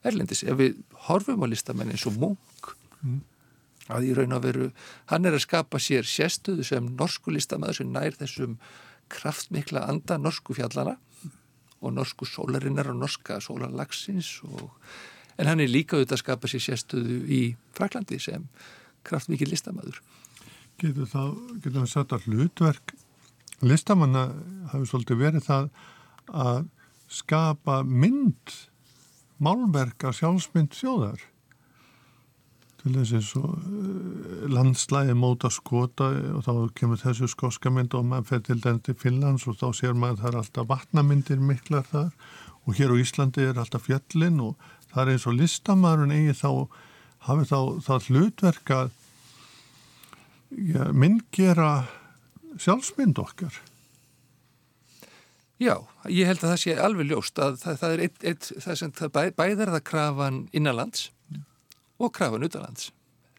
[0.06, 0.44] erlendis.
[0.44, 3.20] Ef við horfum á listamenn eins og Munk mm.
[3.90, 4.68] Að í raun og veru
[5.10, 8.58] hann er að skapa sér sérstöðu sem norsku listamæður sem nær þessum
[9.12, 10.96] kraftmikla anda norsku fjallana
[11.82, 14.70] og norsku sólarinnar og norska sólarlagsins og
[15.40, 17.42] en hann er líka auðvitað að skapa sér sérstöðu í
[17.76, 18.44] Fraklandi sem
[19.06, 19.98] kraftmikið listamæður.
[20.78, 21.22] Getur þá,
[21.62, 22.94] getur við sagt að hlutverk
[23.62, 24.28] listamanna
[24.72, 25.68] hafi svolítið verið það
[26.42, 26.62] að
[27.12, 28.54] skapa mynd,
[29.42, 31.26] málverk af sjálfsmynd þjóðar
[32.82, 38.08] til þess eins og eh, landslægi móta skota og þá kemur þessu skoska mynd og
[38.10, 41.42] maður fer til den til Finnlands og þá sér maður að það er alltaf vatnamyndir
[41.42, 42.10] miklar þar.
[42.66, 46.50] Og hér á Íslandi er alltaf fjallin og það er eins og listamæðurinn eigi þá
[47.28, 48.94] hafi þá það hlutverk að
[50.72, 51.72] ja, myndgera
[52.60, 53.62] sjálfsmynd okkar.
[55.62, 55.76] Já,
[56.10, 58.94] ég held að það sé alveg ljóst að það, það er eitt, eitt það sem
[58.98, 61.10] það bæ, bæðar það krafan innanlands
[61.98, 62.90] og krafan utanlands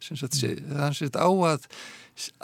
[0.03, 1.67] þannig að á að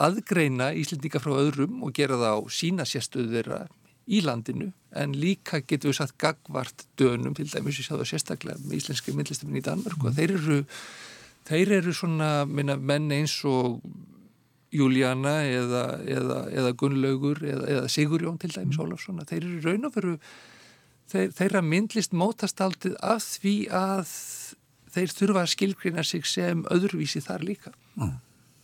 [0.00, 3.60] aðgreina Íslendinga frá öðrum og gera það á sína sérstöðu þeirra
[4.10, 4.70] í landinu.
[4.96, 9.14] En líka getur við satt gagvart dönum til dæmis ég sá það sérstaklega með íslenski
[9.14, 10.60] myndlistaminn í Danmark og þeir eru,
[11.46, 13.78] þeir eru svona minna, menn eins og
[14.74, 19.94] Júlíana eða, eða, eða Gunnlaugur eða, eða Sigurjón til dæmis Ólafsson þeir eru raun og
[19.94, 20.16] veru
[21.10, 24.14] þeir, þeirra myndlist mótast aldrei af því að
[24.94, 28.12] þeir þurfa að skilgrina sig sem öðruvísi þar líka mm.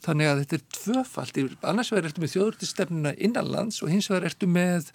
[0.06, 4.50] þannig að þetta er tvöfalt annars vegar ertu með þjóðurtistefnuna innanlands og hins vegar ertu
[4.50, 4.92] með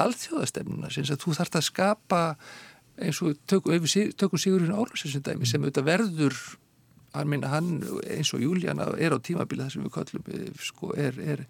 [0.00, 2.24] alþjóðastefnuna þú þarfst að skapa
[3.00, 6.36] eins og tökum, Sigurinn Ólafsson sem auðvitað verður
[7.14, 7.80] hann, minna, hann
[8.10, 11.44] eins og Júlíana er á tímabili þar sem við kallum eh, sko, er, er,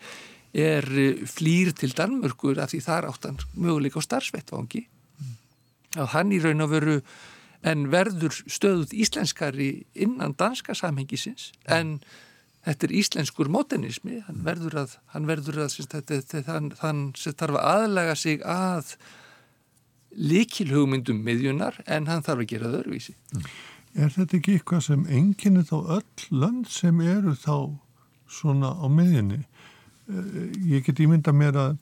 [0.53, 0.89] er
[1.31, 5.35] flýr til Danmörkur af því þar áttan möguleika á starfsvettvangi mm.
[6.01, 6.97] að hann í raun og veru
[7.67, 11.99] en verður stöðuð íslenskari innan danska samhengisins en
[12.65, 15.75] þetta er íslenskur modernismi, hann verður að, hann verður að
[16.77, 18.95] þann, sem þarf að aðlaga sig að
[20.11, 23.15] likilhugmyndum miðjunar en hann þarf að gera það öðruvísi.
[23.99, 27.55] Er þetta ekki eitthvað sem enginni þá öll lönd sem eru þá
[28.31, 29.41] svona á miðjunni?
[30.11, 30.43] Eh,
[30.77, 31.79] ég get ímynda mér að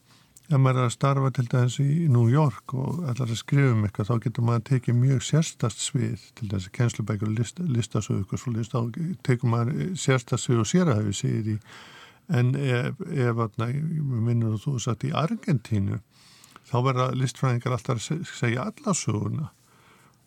[0.48, 3.84] ef maður er að starfa til dæmis í New York og ætlar að skrifa um
[3.84, 8.32] eitthvað þá getur maður að tekið mjög sérstast svið til dæmis kennslubækur og list, listasög
[8.32, 11.58] og svo list, þá tekur maður sérstast svið og sér að hafi sigið í
[12.38, 16.00] en ef, ef minnur þú satt í Argentínu
[16.68, 19.48] þá verða listfræðingar alltaf að segja allasöguna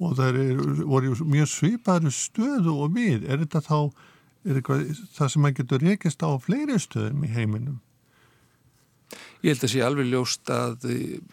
[0.01, 3.27] og það er, voru mjög svipaður stöðu og við.
[3.29, 3.77] Er þetta þá
[4.49, 7.79] er eitthvað, það sem maður getur rekist á fleiri stöðum í heiminum
[9.41, 10.87] Ég held að sé alveg ljóst að,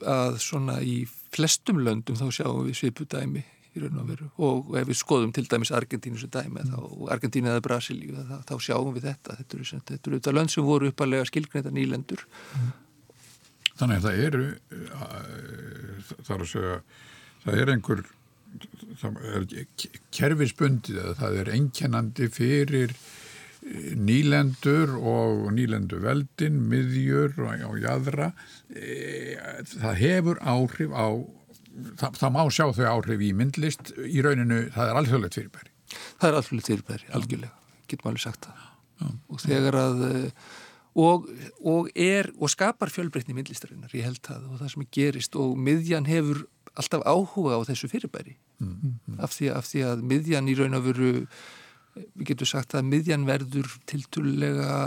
[0.08, 1.02] að svona í
[1.34, 3.44] flestum löndum þá sjáum við svipudæmi
[3.76, 6.72] í raun og veru og ef við skoðum til dæmis Argentínu sem dæmi mm.
[6.72, 6.78] þá,
[7.14, 10.66] Argentínu eða Brasilíu þá, þá sjáum við þetta þetta eru, þetta eru þetta lönd sem
[10.66, 12.76] voru uppalega skilgreinda nýlendur mm.
[13.78, 14.46] Þannig að það eru
[16.24, 16.78] það er að segja
[17.44, 18.06] það er einhver
[19.28, 19.44] er
[20.16, 22.94] kerfisbundið að það er einkennandi fyrir
[23.98, 28.30] nýlendur og nýlendu veldin, miðjur og, og jæðra
[28.72, 29.36] e,
[29.74, 31.06] það hefur áhrif á
[32.00, 35.74] það, það má sjá þau áhrif í myndlist í rauninu, það er alþjóðlegt fyrirbæri.
[36.18, 37.54] Það er alþjóðlegt fyrirbæri, algjörlega
[37.88, 38.64] getum alveg sagt það.
[38.98, 39.06] Já.
[39.30, 40.22] og þegar að e,
[40.98, 41.28] og,
[41.62, 46.08] og er og skapar fjölbreytni myndlistarinnar, ég held það og það sem gerist og miðjan
[46.08, 46.42] hefur
[46.78, 48.36] alltaf áhuga á þessu fyrirbæri.
[48.58, 48.74] Mm,
[49.06, 49.20] mm.
[49.22, 51.12] Af, því, af því að miðjan í raun og veru
[52.14, 54.78] við getum sagt að miðjan verður tilturlega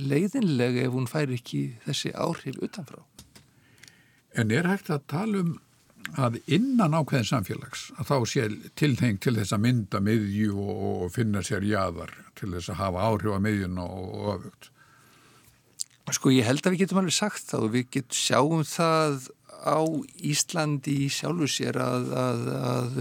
[0.00, 3.02] leiðinlega ef hún fær ekki þessi áhrif utanfrá.
[4.38, 5.52] En er hægt að tala um
[6.18, 8.46] að innan ákveðin samfélags að þá sé
[8.80, 13.36] tilþeng til þess að mynda miðju og finna sér jáðar til þess að hafa áhrif
[13.36, 14.70] á miðjun og öfugt?
[16.12, 19.30] Sko ég held að við getum alveg sagt það og við getum sjáum það
[19.62, 19.80] á
[20.32, 23.00] Íslandi sjálfu sér að, að, að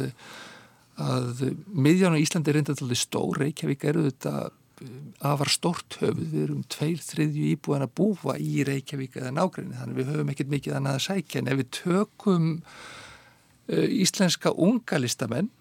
[1.00, 4.34] að miðjan á Íslandi er reynda alltaf stór, Reykjavík eru þetta
[4.82, 4.90] eh,
[5.32, 10.02] afar stort höfuð, við erum tveir þriðju íbúin að búa í Reykjavík eða nágrinni, þannig
[10.02, 15.52] við höfum ekkert mikið annað að sækja, en ef við tökum uh, íslenska unga listamenn,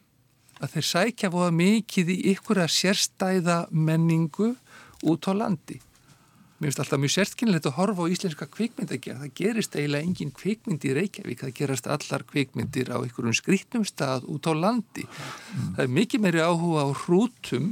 [0.60, 4.54] að þeir sækja voða mikið í ykkur að sérstæða menningu
[5.08, 5.78] út á landi
[6.60, 9.22] mér finnst alltaf mjög sértkynilegt að horfa á íslenska kvikmyndagerð.
[9.22, 14.26] Það gerist eiginlega engin kvikmynd í Reykjavík, það gerast allar kvikmyndir á einhverjum skrítnum stað
[14.28, 15.06] út á landi.
[15.06, 15.70] Mm.
[15.78, 17.70] Það er mikið meiri áhuga á hrútum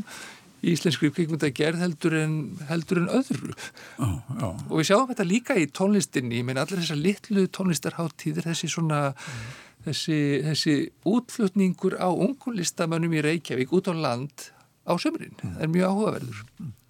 [0.64, 2.38] í íslenskri kvikmyndagerð heldur en,
[2.70, 3.52] heldur en öðru.
[4.00, 4.08] Já,
[4.40, 4.48] já.
[4.48, 9.08] Og við sjáum þetta líka í tónlistinni, ég meina allir þessar litlu tónlistarháttíðir, þessi svona...
[9.12, 9.56] Mm.
[9.88, 10.72] Þessi, þessi
[11.06, 14.50] útflutningur á ungunlistamönnum í Reykjavík út á land
[14.84, 15.36] á sömurinn.
[15.38, 15.52] Mm.
[15.54, 16.40] Það er mjög áhugaverður.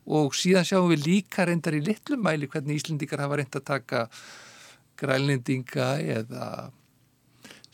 [0.08, 4.04] Og síðan sjáum við líka reyndar í litlum mæli hvernig Íslendingar hafa reynd að taka
[4.98, 6.44] grælendinga eða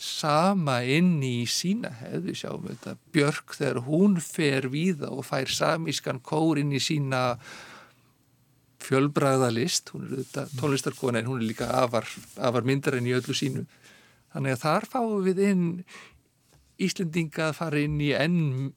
[0.01, 2.97] sama inn í sína hefðu sjáum við þetta.
[3.15, 7.39] Björk þegar hún fer víða og fær samískan kór inn í sína
[8.85, 13.37] fjölbræðalist hún er þetta tónlistarkona en hún er líka afar, afar myndar enn í öllu
[13.37, 13.65] sínu.
[14.35, 15.69] Þannig að þar fáum við inn
[16.83, 18.73] Íslendinga að fara inn í enn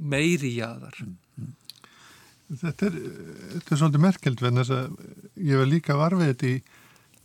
[0.00, 1.18] meiri jáðar mm.
[2.50, 2.94] Þetta er,
[3.54, 4.94] þetta er svolítið merkelt venn þess að
[5.46, 6.56] ég var líka varfið þetta í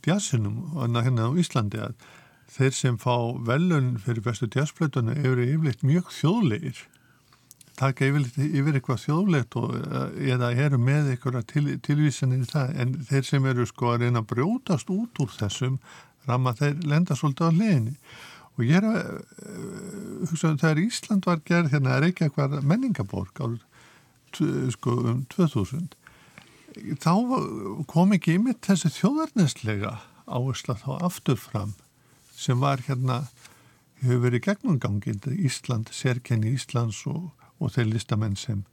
[0.06, 1.96] djassinum og hérna á Íslandi að
[2.56, 3.16] þeir sem fá
[3.48, 6.84] velun fyrir bestu djassplötuna eru yfirleitt mjög þjóðlegir.
[7.76, 9.74] Taka yfirleitt yfir eitthvað þjóðlegt og,
[10.22, 14.22] eða eru með eitthvað til, tilvísanir í það en þeir sem eru sko að reyna
[14.22, 15.82] að brjótast út úr þessum
[16.30, 17.98] ramma þeir lenda svolítið á leginni
[18.56, 22.62] og ég er að uh, hugsa um þegar Ísland var gerð hérna er ekki eitthvað
[22.64, 23.64] menningaborg árið
[24.76, 25.95] sko um 2000
[27.02, 27.13] þá
[27.88, 29.95] kom ekki yfir þessi þjóðarneslega
[30.26, 31.76] áhersla þá aftur fram
[32.36, 33.26] sem var hérna
[34.02, 38.65] hefur verið gegnumgangið Ísland, sérkenni Íslands og, og þeir listamenn sem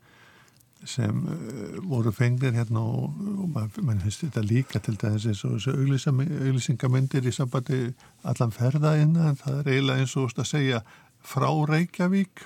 [0.82, 5.74] sem uh, voru fengnir hérna og, og mann finnst þetta líka til þess að þessu
[5.76, 7.78] auglýsingamindir í sambandi
[8.26, 10.82] allan ferðaðina en það er eiginlega eins og að segja
[11.22, 12.42] frá Reykjavík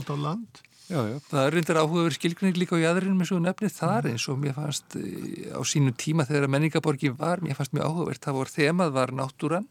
[0.00, 3.42] út á land Já, já, það er reyndar áhugaverð skilgrinning líka á jæðurinnum eins og
[3.44, 7.76] nefnið þar eins og mér fannst eh, á sínu tíma þegar menningaborgi var, mér fannst
[7.76, 9.68] mjög áhugavert, það voru þemað var náttúran,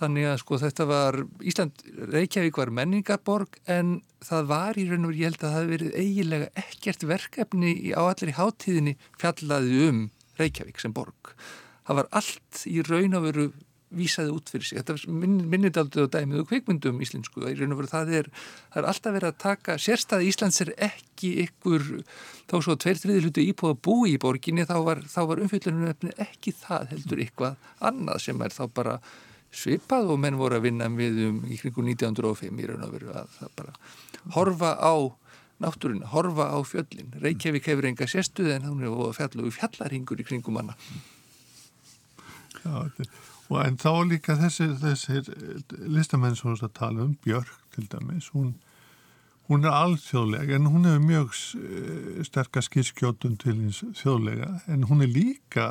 [0.00, 1.18] þannig að sko þetta var,
[1.52, 5.74] Ísland, Reykjavík var menningarborg en það var í raun og ég held að það hefði
[5.74, 10.00] verið eiginlega ekkert verkefni á allir í háttíðinni fjallaði um
[10.40, 11.34] Reykjavík sem borg.
[11.84, 13.46] Það var allt í raun og veru
[13.96, 14.80] vísaði út fyrir sig.
[14.80, 17.42] Þetta minnir aldrei á dæmið og kveikmyndum íslensku.
[17.42, 18.30] Það er,
[18.72, 21.88] það er alltaf verið að taka, sérstæði Íslands er ekki ykkur,
[22.50, 26.54] þá svo tveir þriði hlutu íbúið að búi í borginni, þá var, var umfjöldunum ekki
[26.56, 28.98] það heldur eitthvað annað sem er þá bara
[29.52, 33.12] svipað og menn voru að vinna við um í kringu 1905 í raun og veru
[33.12, 33.74] að það bara
[34.36, 34.94] horfa á
[35.62, 37.12] náttúruna, horfa á fjöllin.
[37.22, 40.74] Reykjavík hefur enga sérstuði en hún er fjallu fjallarhingur í kringum manna.
[42.62, 43.12] Já, þetta er
[43.52, 45.26] Og en þá líka þessir, þessir
[45.92, 48.54] listamenn sem við tala um, Björk til dæmis, hún,
[49.50, 55.04] hún er alþjóðlega en hún hefur mjög eh, sterkast skýrskjótun til hins þjóðlega en hún
[55.04, 55.66] er líka,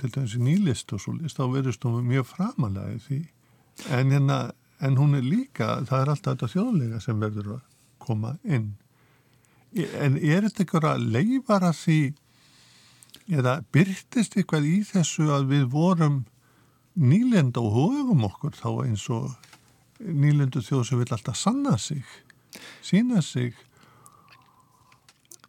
[0.00, 3.20] til dæmis í nýlist og svo list, þá verðist hún mjög framalega í því.
[3.88, 4.38] En, hérna,
[4.84, 7.64] en hún er líka, það er alltaf þetta þjóðlega sem verður að
[8.04, 8.74] koma inn.
[9.74, 11.98] En er þetta ykkur að leifara því
[13.32, 16.22] eða byrtist eitthvað í þessu að við vorum
[16.94, 19.32] nýlenda og hugum okkur þá eins og
[20.04, 22.04] nýlendu þjóð sem vil alltaf sanna sig
[22.84, 23.54] sína sig.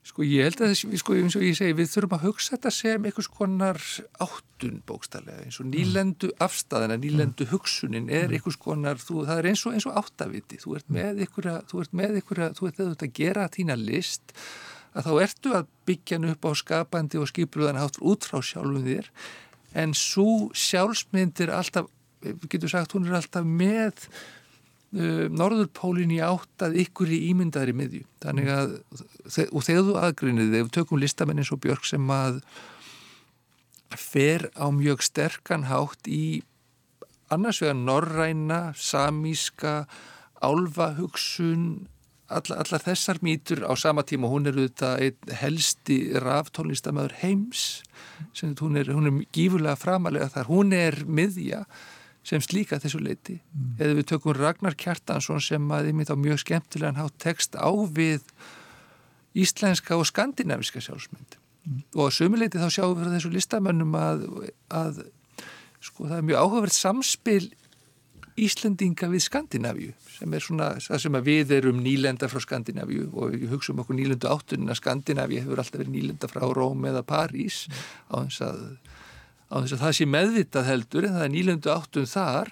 [0.05, 2.71] Sko ég held að þessi, sko eins og ég segi við þurfum að hugsa þetta
[2.71, 3.79] sem einhvers konar
[4.23, 9.65] áttun bókstallega eins og nýlendu afstæðina, nýlendu hugsunin er einhvers konar, þú, það er eins
[9.65, 13.11] og, eins og áttaviti, þú ert með einhverja þú ert með einhverja, þú ert að
[13.19, 14.31] gera þína list
[14.95, 18.85] að þá ertu að byggja hann upp á skapandi og skipluðan hátt út frá sjálfum
[18.87, 19.11] þér
[19.75, 21.89] en svo sjálfsmynd er alltaf,
[22.23, 27.75] við getum sagt, hún er alltaf með uh, norðurpólinn í átt að ykkur í ímyndaðri
[27.75, 28.05] miðju.
[28.23, 28.77] Þannig að,
[29.51, 32.41] og þegar þú aðgrinniði, þegar við tökum listamenn eins og Björg sem að
[33.95, 36.43] fer á mjög sterkan hátt í
[37.33, 39.85] annars vegar norræna, samíska,
[40.43, 41.87] álfahugsun,
[42.27, 47.83] allar, allar þessar mýtur á sama tíma hún er auðvitað helsti ráftónlistamöður heims
[48.35, 51.63] sem hún er, hún er gífurlega framalega þar hún er miðja
[52.25, 53.73] sem slíka þessu leiti mm.
[53.77, 57.69] eða við tökum Ragnar Kjartansson sem að ég mynd á mjög skemmtilegan hát text á
[57.69, 58.25] við
[59.37, 61.83] íslenska og skandinaviska sjálfsmynd mm.
[61.93, 64.25] og á sömuleiti þá sjáum við þessu listamönnum að,
[64.73, 65.03] að
[65.85, 67.43] sko það er mjög áhugavert samspil
[68.35, 73.35] Íslendinga við Skandinavíu sem er svona það sem að við erum nýlenda frá Skandinavíu og
[73.35, 77.61] við hugsaum okkur nýlendu áttunin að Skandinavíu hefur alltaf verið nýlenda frá Róm eða París
[78.11, 78.59] á þess að,
[79.47, 82.51] á þess að það sé meðvitað heldur en það er nýlendu áttun þar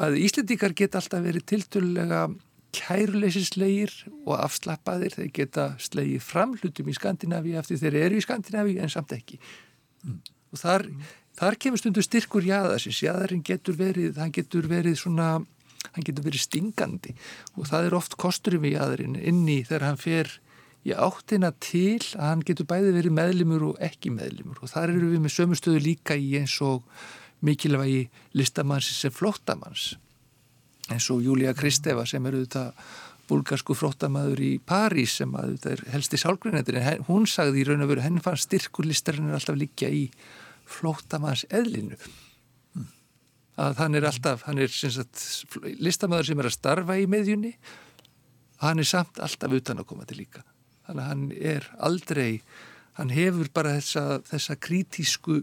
[0.00, 2.24] að Íslendingar geta alltaf verið tilturlega
[2.72, 3.92] kæruleysislegir
[4.24, 5.12] og afslappaðir.
[5.16, 9.40] Þeir geta slegið framhlutum í Skandinavíu eftir þeir eru í Skandinavíu en samt ekki.
[10.02, 10.16] Mm.
[10.52, 10.82] og þar,
[11.38, 15.34] þar kemur stundu styrkur jáðarsins, jáðarinn getur verið hann getur verið svona
[15.92, 17.14] hann getur verið stingandi.
[17.58, 20.30] Og það er oft kosturum í jáðarinn inni þegar hann fer
[20.82, 24.62] í áttina til að hann getur bæði verið meðlimur og ekki meðlimur.
[24.62, 26.86] Og þar eru við með sömustöðu líka í eins og
[27.42, 28.06] mikilvægi
[28.38, 29.96] listamanns sem flóttamanns.
[30.90, 32.72] Eins og Júlia Kristeva sem eru þetta
[33.30, 37.84] bulgarsku flóttamaður í París sem að þetta er helsti sálgrunendur en hún sagði í raun
[37.84, 40.08] og veru henn fann styrkur listarinn alltaf líka í
[40.68, 41.98] flóttamanns eðlinu.
[43.60, 45.22] Að hann er alltaf hann er sagt,
[45.82, 47.52] listamæður sem er að starfa í meðjunni
[48.62, 50.44] hann er samt alltaf utan að koma til líka.
[50.86, 52.42] Þannig að hann er aldrei
[52.98, 55.42] hann hefur bara þessa, þessa kritísku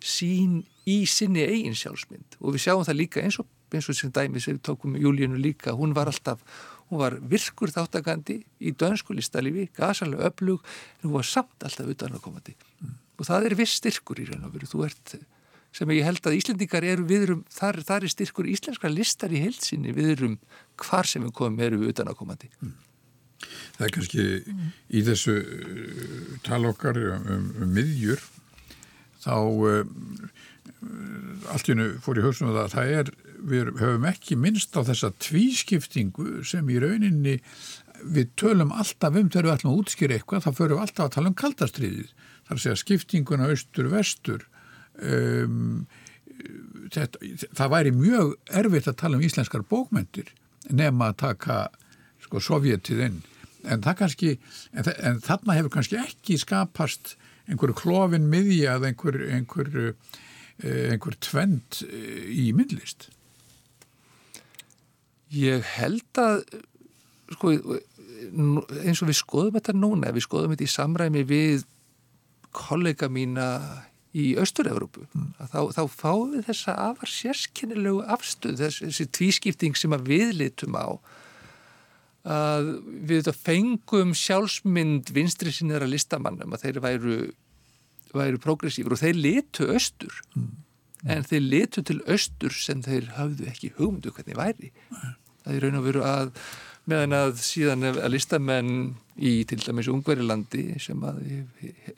[0.00, 2.40] sín í sinni eigin sjálfsmynd.
[2.40, 5.76] Og við sjáum það líka eins og, eins og sem dæmis við tókum Júlíunu líka,
[5.76, 6.42] hún var alltaf
[6.90, 10.64] hún var virkur þáttakandi í dönsku listalífi, gasalega öflug
[11.00, 12.96] en hún var samt alltaf utan að koma til mm.
[13.20, 15.14] Og það er viss styrkur í raun og veru þú ert,
[15.76, 19.94] sem ég held að Íslendingar eru viðrum, þar, þar er styrkur íslenskra listar í heilsinni
[19.94, 20.38] viðrum
[20.80, 22.78] hvar sem við komum eru við utan að koma til mm.
[23.76, 24.64] Það er kannski mm.
[24.92, 28.24] í þessu uh, talokkar um, um, um miðjur
[29.20, 30.18] þá um,
[31.52, 33.12] allt í hennu fór í hausnum að það er,
[33.52, 37.38] við höfum ekki minnst á þessa tvískiptingu sem í rauninni
[38.00, 41.14] við tölum alltaf um þegar við ætlum að útskýra eitthvað, þá förum við alltaf að
[41.16, 42.12] tala um kaldastriðið.
[42.50, 44.46] Það er að skiptinguna austur-vestur.
[45.00, 45.86] Um,
[46.90, 50.32] það væri mjög erfitt að tala um íslenskar bókmyndir
[50.74, 51.58] nema að taka
[52.24, 53.20] sko, sovjetið inn.
[53.70, 54.34] En, kannski,
[54.72, 57.14] en, en þarna hefur kannski ekki skapast
[57.50, 59.70] einhverju klófin miðja eða einhver, einhver,
[60.62, 63.10] eh, einhver tvend eh, í myndlist?
[65.30, 66.42] Ég held að
[67.36, 67.52] sko,
[68.82, 71.66] eins og við skoðum þetta núna, við skoðum þetta í samræmi við
[72.54, 73.46] kollega mína
[74.16, 75.26] í Östur-Európu mm.
[75.52, 80.98] þá, þá fáum við þessa afar sérskennilegu afstöð, þessi, þessi tvískipting sem við litum á
[82.30, 87.20] að við þetta fengum sjálfsmynd vinstri sinniðra listamannum að þeir væru,
[88.12, 90.50] væru progressífur og þeir litu östur mm.
[91.14, 95.80] en þeir litu til östur sem þeir hafðu ekki hugmyndu hvernig væri það er raun
[95.80, 96.34] og veru að
[96.88, 98.74] meðan að síðan að listamenn
[99.20, 101.20] í til dæmis Ungverilandi sem að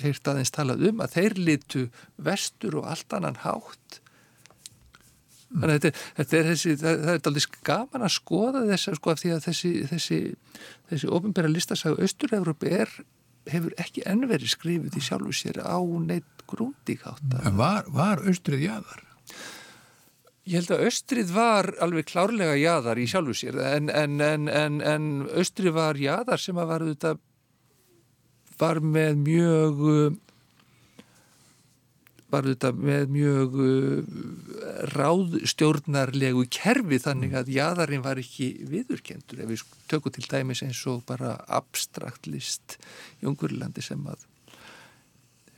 [0.03, 1.85] heirt aðeins talað um að þeir litu
[2.19, 4.03] vestur og allt annan hátt
[5.53, 9.13] Þannig að þetta, þetta er þessi, það, það er aldrei gaman að skoða þess sko
[9.13, 10.19] af því að þessi, þessi,
[10.93, 12.73] þessi ofinbæra listasagu Östur-Európi
[13.53, 15.77] hefur ekki ennveri skrifið í sjálfu sér á
[16.07, 17.37] neitt grúndíkátt.
[17.43, 19.05] En var, var Östrið jáðar?
[20.43, 24.19] Ég held að Östrið var alveg klárlega jáðar í sjálfu sér en, en,
[24.51, 25.07] en, en
[25.39, 26.83] Östrið var jáðar sem var,
[28.59, 29.83] var með mjög
[32.33, 34.19] var þetta með mjög uh,
[34.95, 41.05] ráðstjórnarlegu kerfi þannig að jæðarinn var ekki viðurkendur ef við tökum til dæmis eins og
[41.09, 42.79] bara abstrakt list
[43.21, 44.25] í Ungurlandi sem að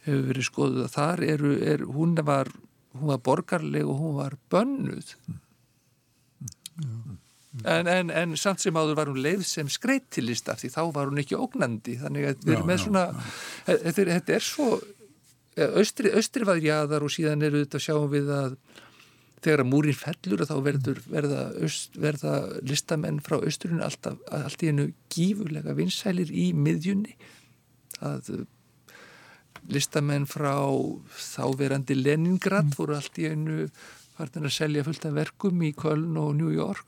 [0.04, 2.50] hefur verið skoðuð að þar eru, er, hún, var,
[2.94, 5.14] hún var borgarleg og hún var bönnuð.
[7.62, 11.22] En, en, en samt sem áður var hún leið sem skreittilista því þá var hún
[11.22, 11.98] ekki ógnandi.
[12.00, 13.04] Þannig að við erum með svona
[13.66, 14.70] þetta er, er svo
[15.78, 18.56] austri, austri var jáðar og síðan eru þetta sjáum við að
[19.44, 22.34] þegar að múrin fellur þá verður, verða, öst, verða
[22.64, 27.16] listamenn frá austrinu alltaf, allt í hennu gífurlega vinsælir í miðjunni.
[28.04, 28.32] Að
[29.72, 30.56] listamenn frá
[31.16, 32.76] þáverandi Leningrad mm.
[32.78, 33.68] voru allt í hennu
[34.14, 36.84] farnir að selja fullt af verkum í Köln og New York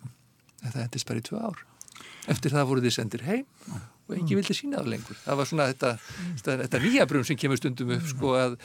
[0.62, 1.62] en það endist bara í tvö ár
[2.33, 3.47] eftir það voru þið sendir heim
[4.07, 5.95] og engi vildi sína það lengur það var svona þetta,
[6.37, 8.57] þetta, þetta nýja brun sem kemur stundum upp sko að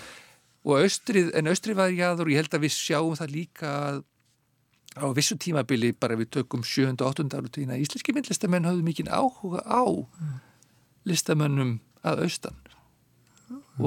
[0.62, 3.72] og austrið, en austrið var jáður og ég held að við sjáum það líka
[4.94, 6.92] á vissu tímabili bara við tökum 7.
[7.00, 7.30] og 8.
[7.32, 9.84] árutíðina íslenski myndlistamenn hafðu mikinn áhuga á
[11.08, 12.58] listamennum að austan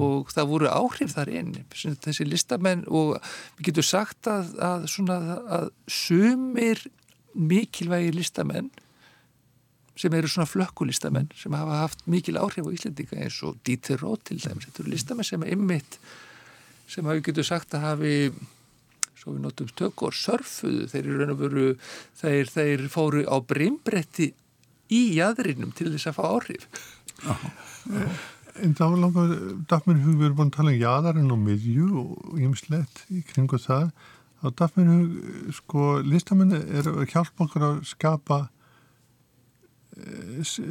[0.00, 3.16] og það voru áhrif þar inn þessi listamenn og
[3.58, 5.18] við getum sagt að, að, svona,
[5.58, 6.82] að sumir
[7.34, 8.70] mikilvægir listamenn
[9.98, 14.26] sem eru svona flökkulistamenn sem hafa haft mikil áhrif á Íslendinga eins og Dieter Roth
[14.30, 15.98] til dæmis, þetta eru listamenn sem er ymmit
[16.90, 18.14] sem hafi getur sagt að hafi
[19.24, 21.68] svo við notum stökkur surfuðu, þeir eru raun og veru
[22.18, 24.32] þeir, þeir fóru á brimbretti
[24.92, 26.68] í jæðrinum til þess að fá áhrif
[28.62, 29.32] En þá langar
[29.70, 33.58] Dafminn Hug, við erum búin að tala um jæðarinn og miðju og ymslegt í kringu
[33.58, 33.88] það.
[34.44, 38.44] Og Dafminn Hug, sko listamenn er að hjálpa okkur að skapa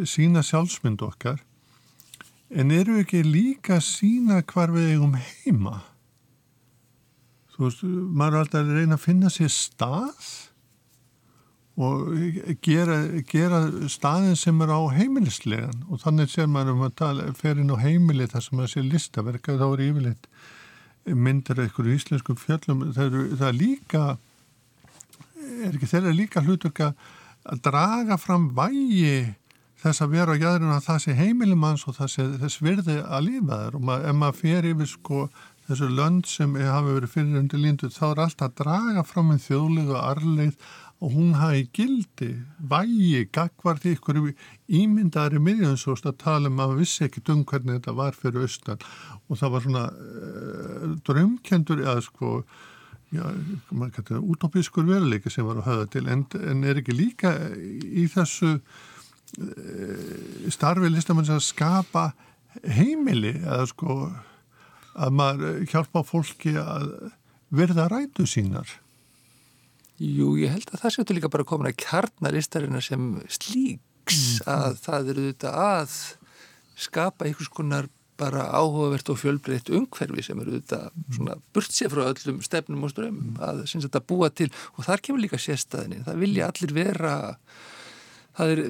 [0.08, 1.42] sína sjálfsmynd okkar.
[2.54, 5.82] En eru ekki líka sína hvar við eigum heima?
[7.54, 10.28] Þú veist, maður er alltaf að reyna að finna sér stað
[11.74, 12.12] og
[12.62, 15.86] gera, gera staðin sem er á heimilislegan.
[15.90, 18.84] Og þannig sér maður um að tala, fer inn á heimili þar sem maður sé
[18.86, 20.30] listaverka þá er yfirleitt
[21.04, 22.86] myndir eitthvað í íslenskum fjöllum.
[22.94, 24.04] Það er, það er líka
[25.44, 29.34] er ekki þeirra líka hlutur að draga fram vægi
[29.84, 33.58] þess að vera á jæðurinn að það sé heimilimanns og sé þess virði að lífa
[33.64, 35.24] þær og maður, ef maður fer yfir sko
[35.68, 39.44] þessu lönd sem hafi verið fyrir undir lindu þá er alltaf að draga fram einn
[39.44, 40.56] þjóðlegu arleið
[41.04, 42.30] og hún hafi gildi,
[42.72, 44.22] vægi, gagvart ykkur
[44.72, 48.80] ímyndaðri miðjum svo að tala um að vissi ekkit um hvernig þetta var fyrir austan.
[49.28, 52.30] Og það var svona uh, drömkendur eða sko
[53.12, 53.26] já,
[53.72, 56.06] maður kætti það útópískur veruleika sem var að hafa til.
[56.08, 57.34] En, en er ekki líka
[57.84, 58.62] í þessu uh,
[60.56, 62.06] starfi listamann sem að skapa
[62.64, 63.98] heimili eða sko
[64.94, 66.88] að maður hjálpa fólki að
[67.54, 68.72] verða rætu sínar
[70.02, 74.48] Jú, ég held að það séu til líka bara komin að kjarnaristarinnar sem slíks mm.
[74.54, 75.98] að það eru þetta að
[76.84, 80.80] skapa einhvers konar bara áhugavert og fjölbreytt umhverfi sem eru þetta
[81.16, 85.04] svona burtsið frá öllum stefnum og strömmum að syns að þetta búa til og þar
[85.06, 87.16] kemur líka sérstæðinni, það vilja allir vera
[88.38, 88.62] það er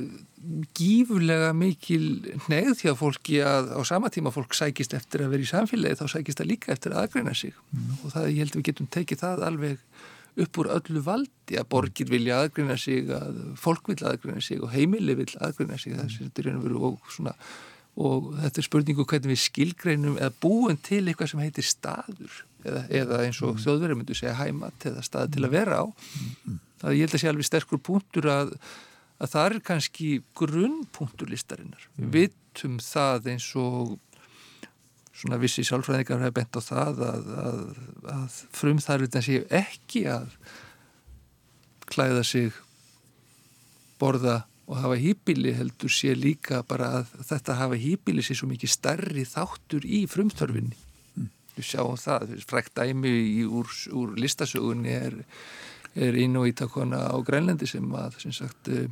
[0.76, 2.06] gífurlega mikil
[2.52, 6.00] neyð því að fólki að á sama tíma fólk sækist eftir að vera í samfélagi
[6.02, 7.94] þá sækist það líka eftir að aðgreina sig mm.
[8.02, 9.86] og það, ég held að við getum tekið það alveg
[10.40, 14.72] upp úr öllu valdi að borgir vilja aðgrina sig, að fólk vilja aðgrina sig og
[14.74, 15.98] heimili vilja aðgrina sig.
[16.00, 17.36] Þessi þetta er einhverju veru og svona
[18.04, 22.82] og þetta er spurningu hvernig við skilgreinum eða búum til eitthvað sem heitir staður eða,
[22.90, 23.60] eða eins og mm.
[23.66, 25.86] þjóðverið myndu segja hæmat eða stað til að vera á.
[26.82, 28.56] Það ég held að sé alveg sterkur punktur að,
[29.22, 30.10] að það er kannski
[30.40, 31.86] grunnpunktur listarinnar.
[32.00, 32.16] Við mm.
[32.18, 33.94] vitum það eins og
[35.14, 37.60] svona vissi sjálfræðingar hefur bent á það að, að,
[38.14, 40.32] að frumþarfitan séu ekki að
[41.94, 42.56] klæða sig
[44.02, 48.72] borða og hafa hýpili heldur sé líka bara að þetta hafa hýpili sé svo mikið
[48.72, 50.78] starri þáttur í frumþörfinni
[51.20, 51.30] mm.
[51.58, 55.20] við sjáum það, frækt dæmi í, úr, úr listasögunni er,
[55.94, 58.88] er inn og ítakona á Grænlendi sem að sem, sagt, eh,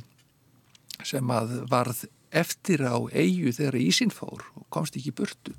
[1.02, 5.56] sem að varð eftir á eigu þegar ísinn fór og komst ekki í burtu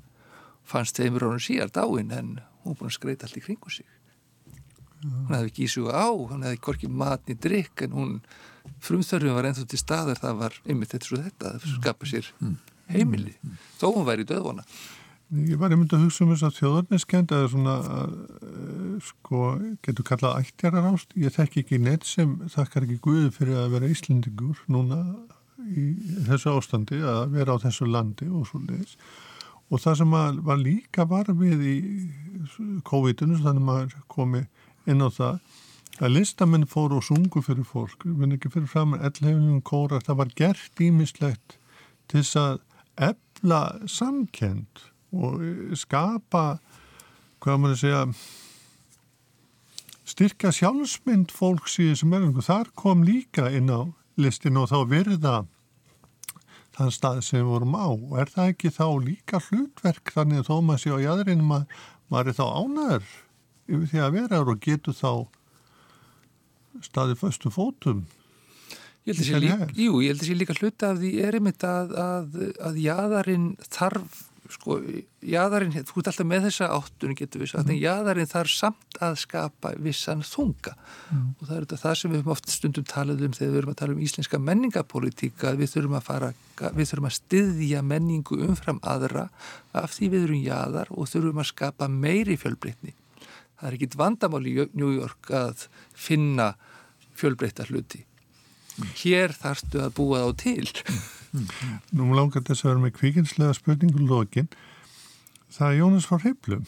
[0.68, 3.86] fannst þeimur ánum síðar dáin en hún búin að skreita allir kringu sig.
[5.04, 8.12] Hún hefði ekki ísuga á hún hefði ekki matni drikk en hún
[8.84, 12.54] frumþörfum var ennþá til staðar það var einmitt þetta svo þetta að skapa sér mm.
[12.94, 13.56] heimili mm.
[13.80, 14.66] þó hún væri döðvona
[15.34, 19.38] Ég var einmitt að hugsa um þess að þjóðarniskend eða svona uh, sko,
[19.82, 23.88] getur kallað ættjarar ást ég þekk ekki neitt sem þakkar ekki Guði fyrir að vera
[23.90, 25.00] Íslendingur núna
[25.64, 25.86] í
[26.28, 28.98] þessu ástandi að vera á þessu landi og svo leiðis
[29.70, 31.76] og það sem var líka var við í
[32.86, 34.44] COVID-19 þannig að maður komi
[34.90, 35.38] inn á það
[36.02, 40.20] að listamenn fóru og sungu fyrir fólk við ekki fyrir fram með ellhefnum kóra það
[40.20, 41.58] var gert ímislegt
[42.10, 42.56] til þess að
[43.08, 43.60] efla
[43.90, 44.84] samkend
[45.14, 45.44] og
[45.78, 46.58] skapa
[47.44, 48.02] hvað maður segja
[50.04, 53.86] styrka sjálfsmynd fólks í þessum erfingum þar kom líka inn á
[54.20, 55.36] listin og þá verða
[56.74, 57.86] þann stað sem við vorum á.
[57.92, 61.78] Og er það ekki þá líka hlutverk þannig að þó maður sé á jæðrinum að
[62.12, 63.08] maður er þá ánæður
[63.64, 65.12] yfir því að vera og getur þá
[66.84, 68.04] staðið föstu fótum?
[69.04, 71.36] Ég held að sé líka, jú, ég held að sé líka hluta af því er
[71.36, 74.22] einmitt að, að, að jæðarinn þarf
[74.52, 74.76] sko,
[75.24, 77.72] jæðarinn, þú ert alltaf með þessa áttunni getur við sagt, mm.
[77.72, 80.74] en jæðarinn þarf samt að skapa vissan þunga.
[81.10, 81.30] Mm.
[81.38, 83.72] og það er þetta það sem við höfum oft stundum talað um þegar við höfum
[83.74, 86.30] að tala um íslenska menningapolítíka við þurfum að fara,
[86.76, 89.28] við þurfum að styðja menningu umfram aðra
[89.72, 92.94] af því við erum jæðar og þurfum að skapa meiri fjölbreytni.
[93.54, 96.52] Það er ekkit vandamál í New York að finna
[97.16, 98.04] fjölbreyta hluti.
[98.98, 100.66] Hér þarftu að búa þá til
[101.34, 104.50] Nú langar þess að vera með kvíkinslega spurningu lokin.
[105.54, 106.66] Það er Jónas frá Hreiflum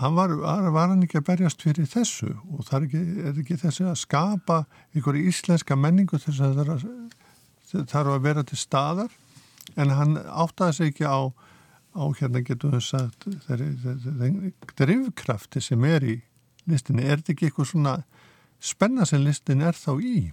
[0.00, 0.32] hann var,
[0.72, 2.32] var hann ekki að berjast fyrir þessu?
[2.54, 4.60] Og það er ekki, er ekki þessi að skapa
[4.94, 9.12] einhverju íslenska menningu þess að það þarf að vera til staðar?
[9.78, 11.30] En hann áttaði sig ekki á,
[11.94, 13.28] á hérna getur við sagt
[14.80, 16.16] drivkrafti sem er í
[16.70, 17.94] listinni, er þetta ekki eitthvað svona
[18.60, 20.30] spenna sem listin er þá í?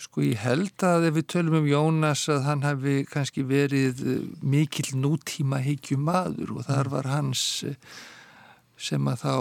[0.00, 4.22] Sko ég held að ef við tölum um Jónas að hann hefði kannski verið eh,
[4.40, 7.76] mikill nútíma heikjum maður og þar var hans eh,
[8.80, 9.34] sem að þá,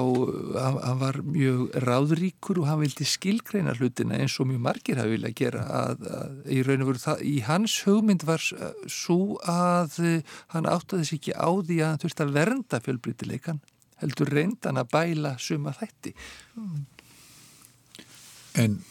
[0.60, 5.16] eh, hann var mjög ráðríkur og hann vildi skilgreina hlutina eins og mjög margir hafi
[5.16, 8.52] viljað gera að, að í raun og veru það, í hans hugmynd var
[8.92, 9.98] svo að
[10.52, 13.66] hann áttaði sér ekki á því að hann þurfti að vernda fjölbrytileikan
[14.04, 16.18] heldur reyndan að bæla suma þætti.
[18.60, 18.82] En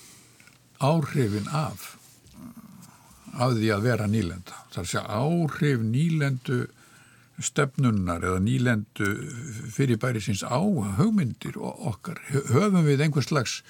[0.79, 1.95] áhrifin af
[3.39, 4.57] af því að vera nýlenda.
[4.75, 6.65] Að segja áhrif nýlendu
[7.43, 9.09] stefnunnar eða nýlendu
[9.75, 10.59] fyrirbæri síns á
[10.99, 12.19] hugmyndir okkar.
[12.51, 13.61] Höfum við einhvers slags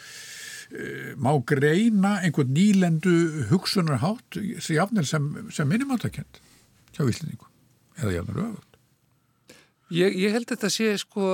[0.72, 6.40] uh, má greina einhvern nýlendu hugsunarhátt sem, sem minimátakent
[6.96, 7.52] hjá Íslandingum
[8.00, 8.80] eða jafnir öfut.
[9.92, 11.28] Ég, ég held að þetta sé sko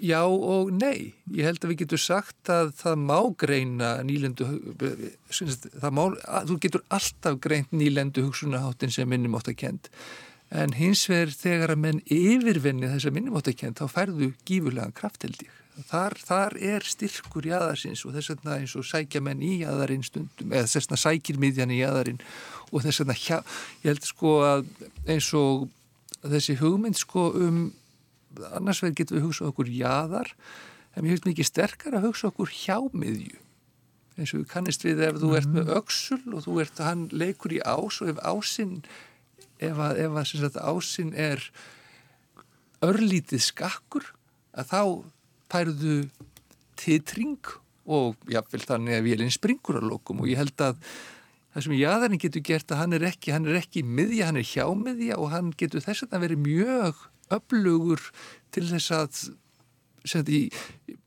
[0.00, 1.12] já og nei.
[1.34, 4.48] Ég held að við getum sagt að það má greina nýlendu,
[5.92, 6.02] má,
[6.48, 9.92] þú getur alltaf greint nýlendu hugsunaháttin sem minnumáttakent
[10.50, 15.48] en hins vegar þegar að menn yfirvinni þess að minnumáttakent þá færðu gífurlega krafteldi.
[15.86, 20.02] Þar, þar er styrkur í aðarsins og þess vegna eins og sækja menn í aðarinn
[20.04, 22.18] stundum eða þess vegna sækir miðjan í aðarinn
[22.70, 23.16] og þess vegna,
[23.84, 24.66] ég held sko að
[25.06, 25.68] eins og
[26.20, 27.62] þessi hugmynd sko um
[28.50, 30.34] annars vegar getum við hugsað okkur jáðar
[30.94, 33.38] en mér finnst mikið sterkar að hugsa okkur hjámiðju
[34.20, 35.76] eins og við kannist við ef þú ert með mhm.
[35.78, 38.80] öksul og þú ert, hann leikur í ás og ef ásinn
[39.60, 41.44] ef að, ef að sagt, ásinn er
[42.84, 44.12] örlítið skakkur
[44.56, 44.82] að þá
[45.52, 45.96] pæruðu
[46.80, 47.54] titring
[47.90, 50.78] og jáfnvel þannig að vélinn springur á lókum og ég held að
[51.50, 54.46] það sem jáðarinn getur gert að hann er ekki, hann er ekki miðja, hann er
[54.46, 57.06] hjámiðja og hann getur þess að vera mjög
[57.36, 58.02] öflugur
[58.54, 59.22] til þess að
[60.00, 60.46] Í,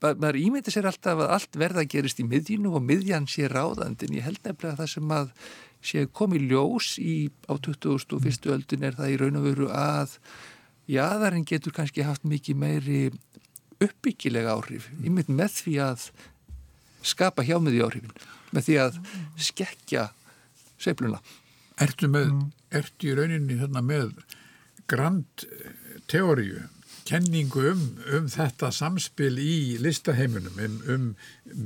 [0.03, 4.19] maður ímyndir sér alltaf að allt verða gerist í miðjunu og miðjan sé ráðandi en
[4.19, 5.31] ég held nefnilega að það sem að
[5.81, 7.15] sé komið ljós í,
[7.49, 8.45] á 2001.
[8.53, 10.13] öldin er það í raun og veru að
[10.93, 13.01] jáðarinn getur kannski haft mikið meiri
[13.81, 14.91] uppbyggilega áhrif.
[15.01, 16.07] Ímynd með því að
[17.03, 18.13] skapa hjámiði áhrifin
[18.53, 18.99] með því að
[19.41, 20.11] skekja
[20.77, 21.19] seifluna
[21.81, 22.29] Ertu með,
[22.69, 24.11] ertu í rauninni þarna með
[24.89, 25.45] grand
[26.11, 26.63] teóriu,
[27.07, 27.83] kenningu um,
[28.15, 31.07] um þetta samspil í listaheiminum, um, um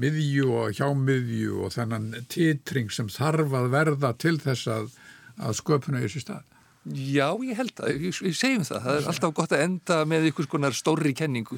[0.02, 4.94] miðju og hjámiðju og þennan titring sem þarf að verða til þess að,
[5.38, 6.46] að sköpuna í þessu stað.
[6.88, 10.50] Já, ég held að, við segjum það, það er alltaf gott að enda með einhvers
[10.52, 11.58] konar stóri kenningu.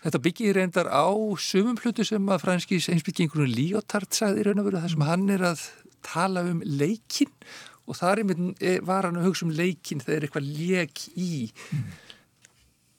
[0.00, 1.10] Þetta byggir reyndar á
[1.42, 5.44] sumum hlutu sem að franskís einsbyggingurinn Líotard sagði raun og veru þar sem hann er
[5.50, 5.64] að
[6.06, 7.32] tala um leikin
[7.90, 8.22] og þar
[8.86, 11.90] var hann að hugsa um leikin þegar eitthvað leik í mm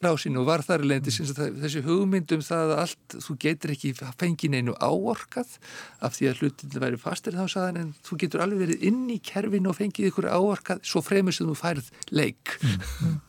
[0.04, 4.76] rásinu og var þar lendi þessi hugmyndum það að allt, þú getur ekki fengið neinu
[4.82, 5.58] áorkað
[6.02, 9.20] af því að hlutin væri fastir þá saðan en þú getur alveg verið inn í
[9.26, 12.58] kerfinu og fengið ykkur áorkað svo fremur sem þú færð leik.
[12.62, 13.20] Mm.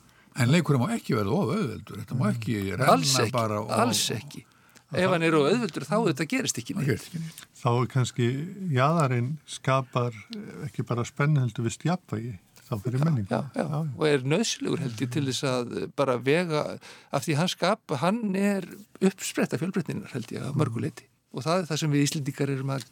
[0.42, 3.72] En leikur má ekki verða of auðveldur þetta má ekki renna alls ekki, bara og...
[3.76, 4.46] Alls ekki,
[4.96, 7.42] ef hann er of auðveldur þá þetta gerist ekki neitt.
[7.60, 8.30] Þá er kannski
[8.72, 10.16] jæðarinn skapar
[10.64, 12.32] ekki bara spennheldu við stjapvægi
[12.72, 13.40] þá fyrir menningu.
[13.98, 16.64] Og er nöðslugur held ég til þess að bara vega
[17.12, 18.66] af því hann skap, hann er
[19.02, 22.86] uppspretta fjölbreytninar held ég að mörguleiti og það er það sem við Íslindikar erum að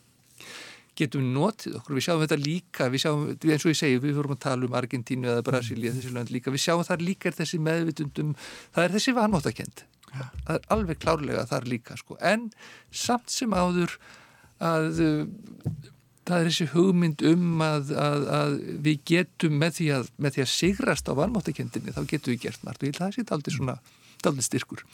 [1.00, 4.34] getum notið okkur, við sjáum þetta líka við sjáum, eins og ég segi, við vorum
[4.34, 6.52] að tala um Argentínu eða Brasilíu, þessi land líka.
[6.52, 8.34] Við sjáum þar líka er þessi meðvitundum
[8.74, 12.16] það er þessi vanvóttakend það er alveg klárlega þar líka sko.
[12.20, 12.50] en
[12.90, 13.96] samt sem áður
[14.60, 15.00] að
[16.28, 20.44] það er þessi hugmynd um að, að, að við getum með því að, með því
[20.44, 22.82] að sigrast á varmáttakendinni þá getum við gert margt.
[22.82, 23.76] Og ég held að það sé aldrei svona
[24.28, 24.84] aldrei styrkur.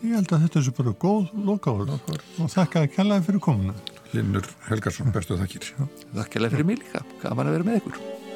[0.00, 3.76] Ég held að þetta er svo bara góð lokáður og þakka að kellaði fyrir komuna.
[4.14, 5.70] Linnur Helgarsson, bestu þakkir.
[6.16, 8.29] Þakka fyrir mig líka, gaman að vera með ykkur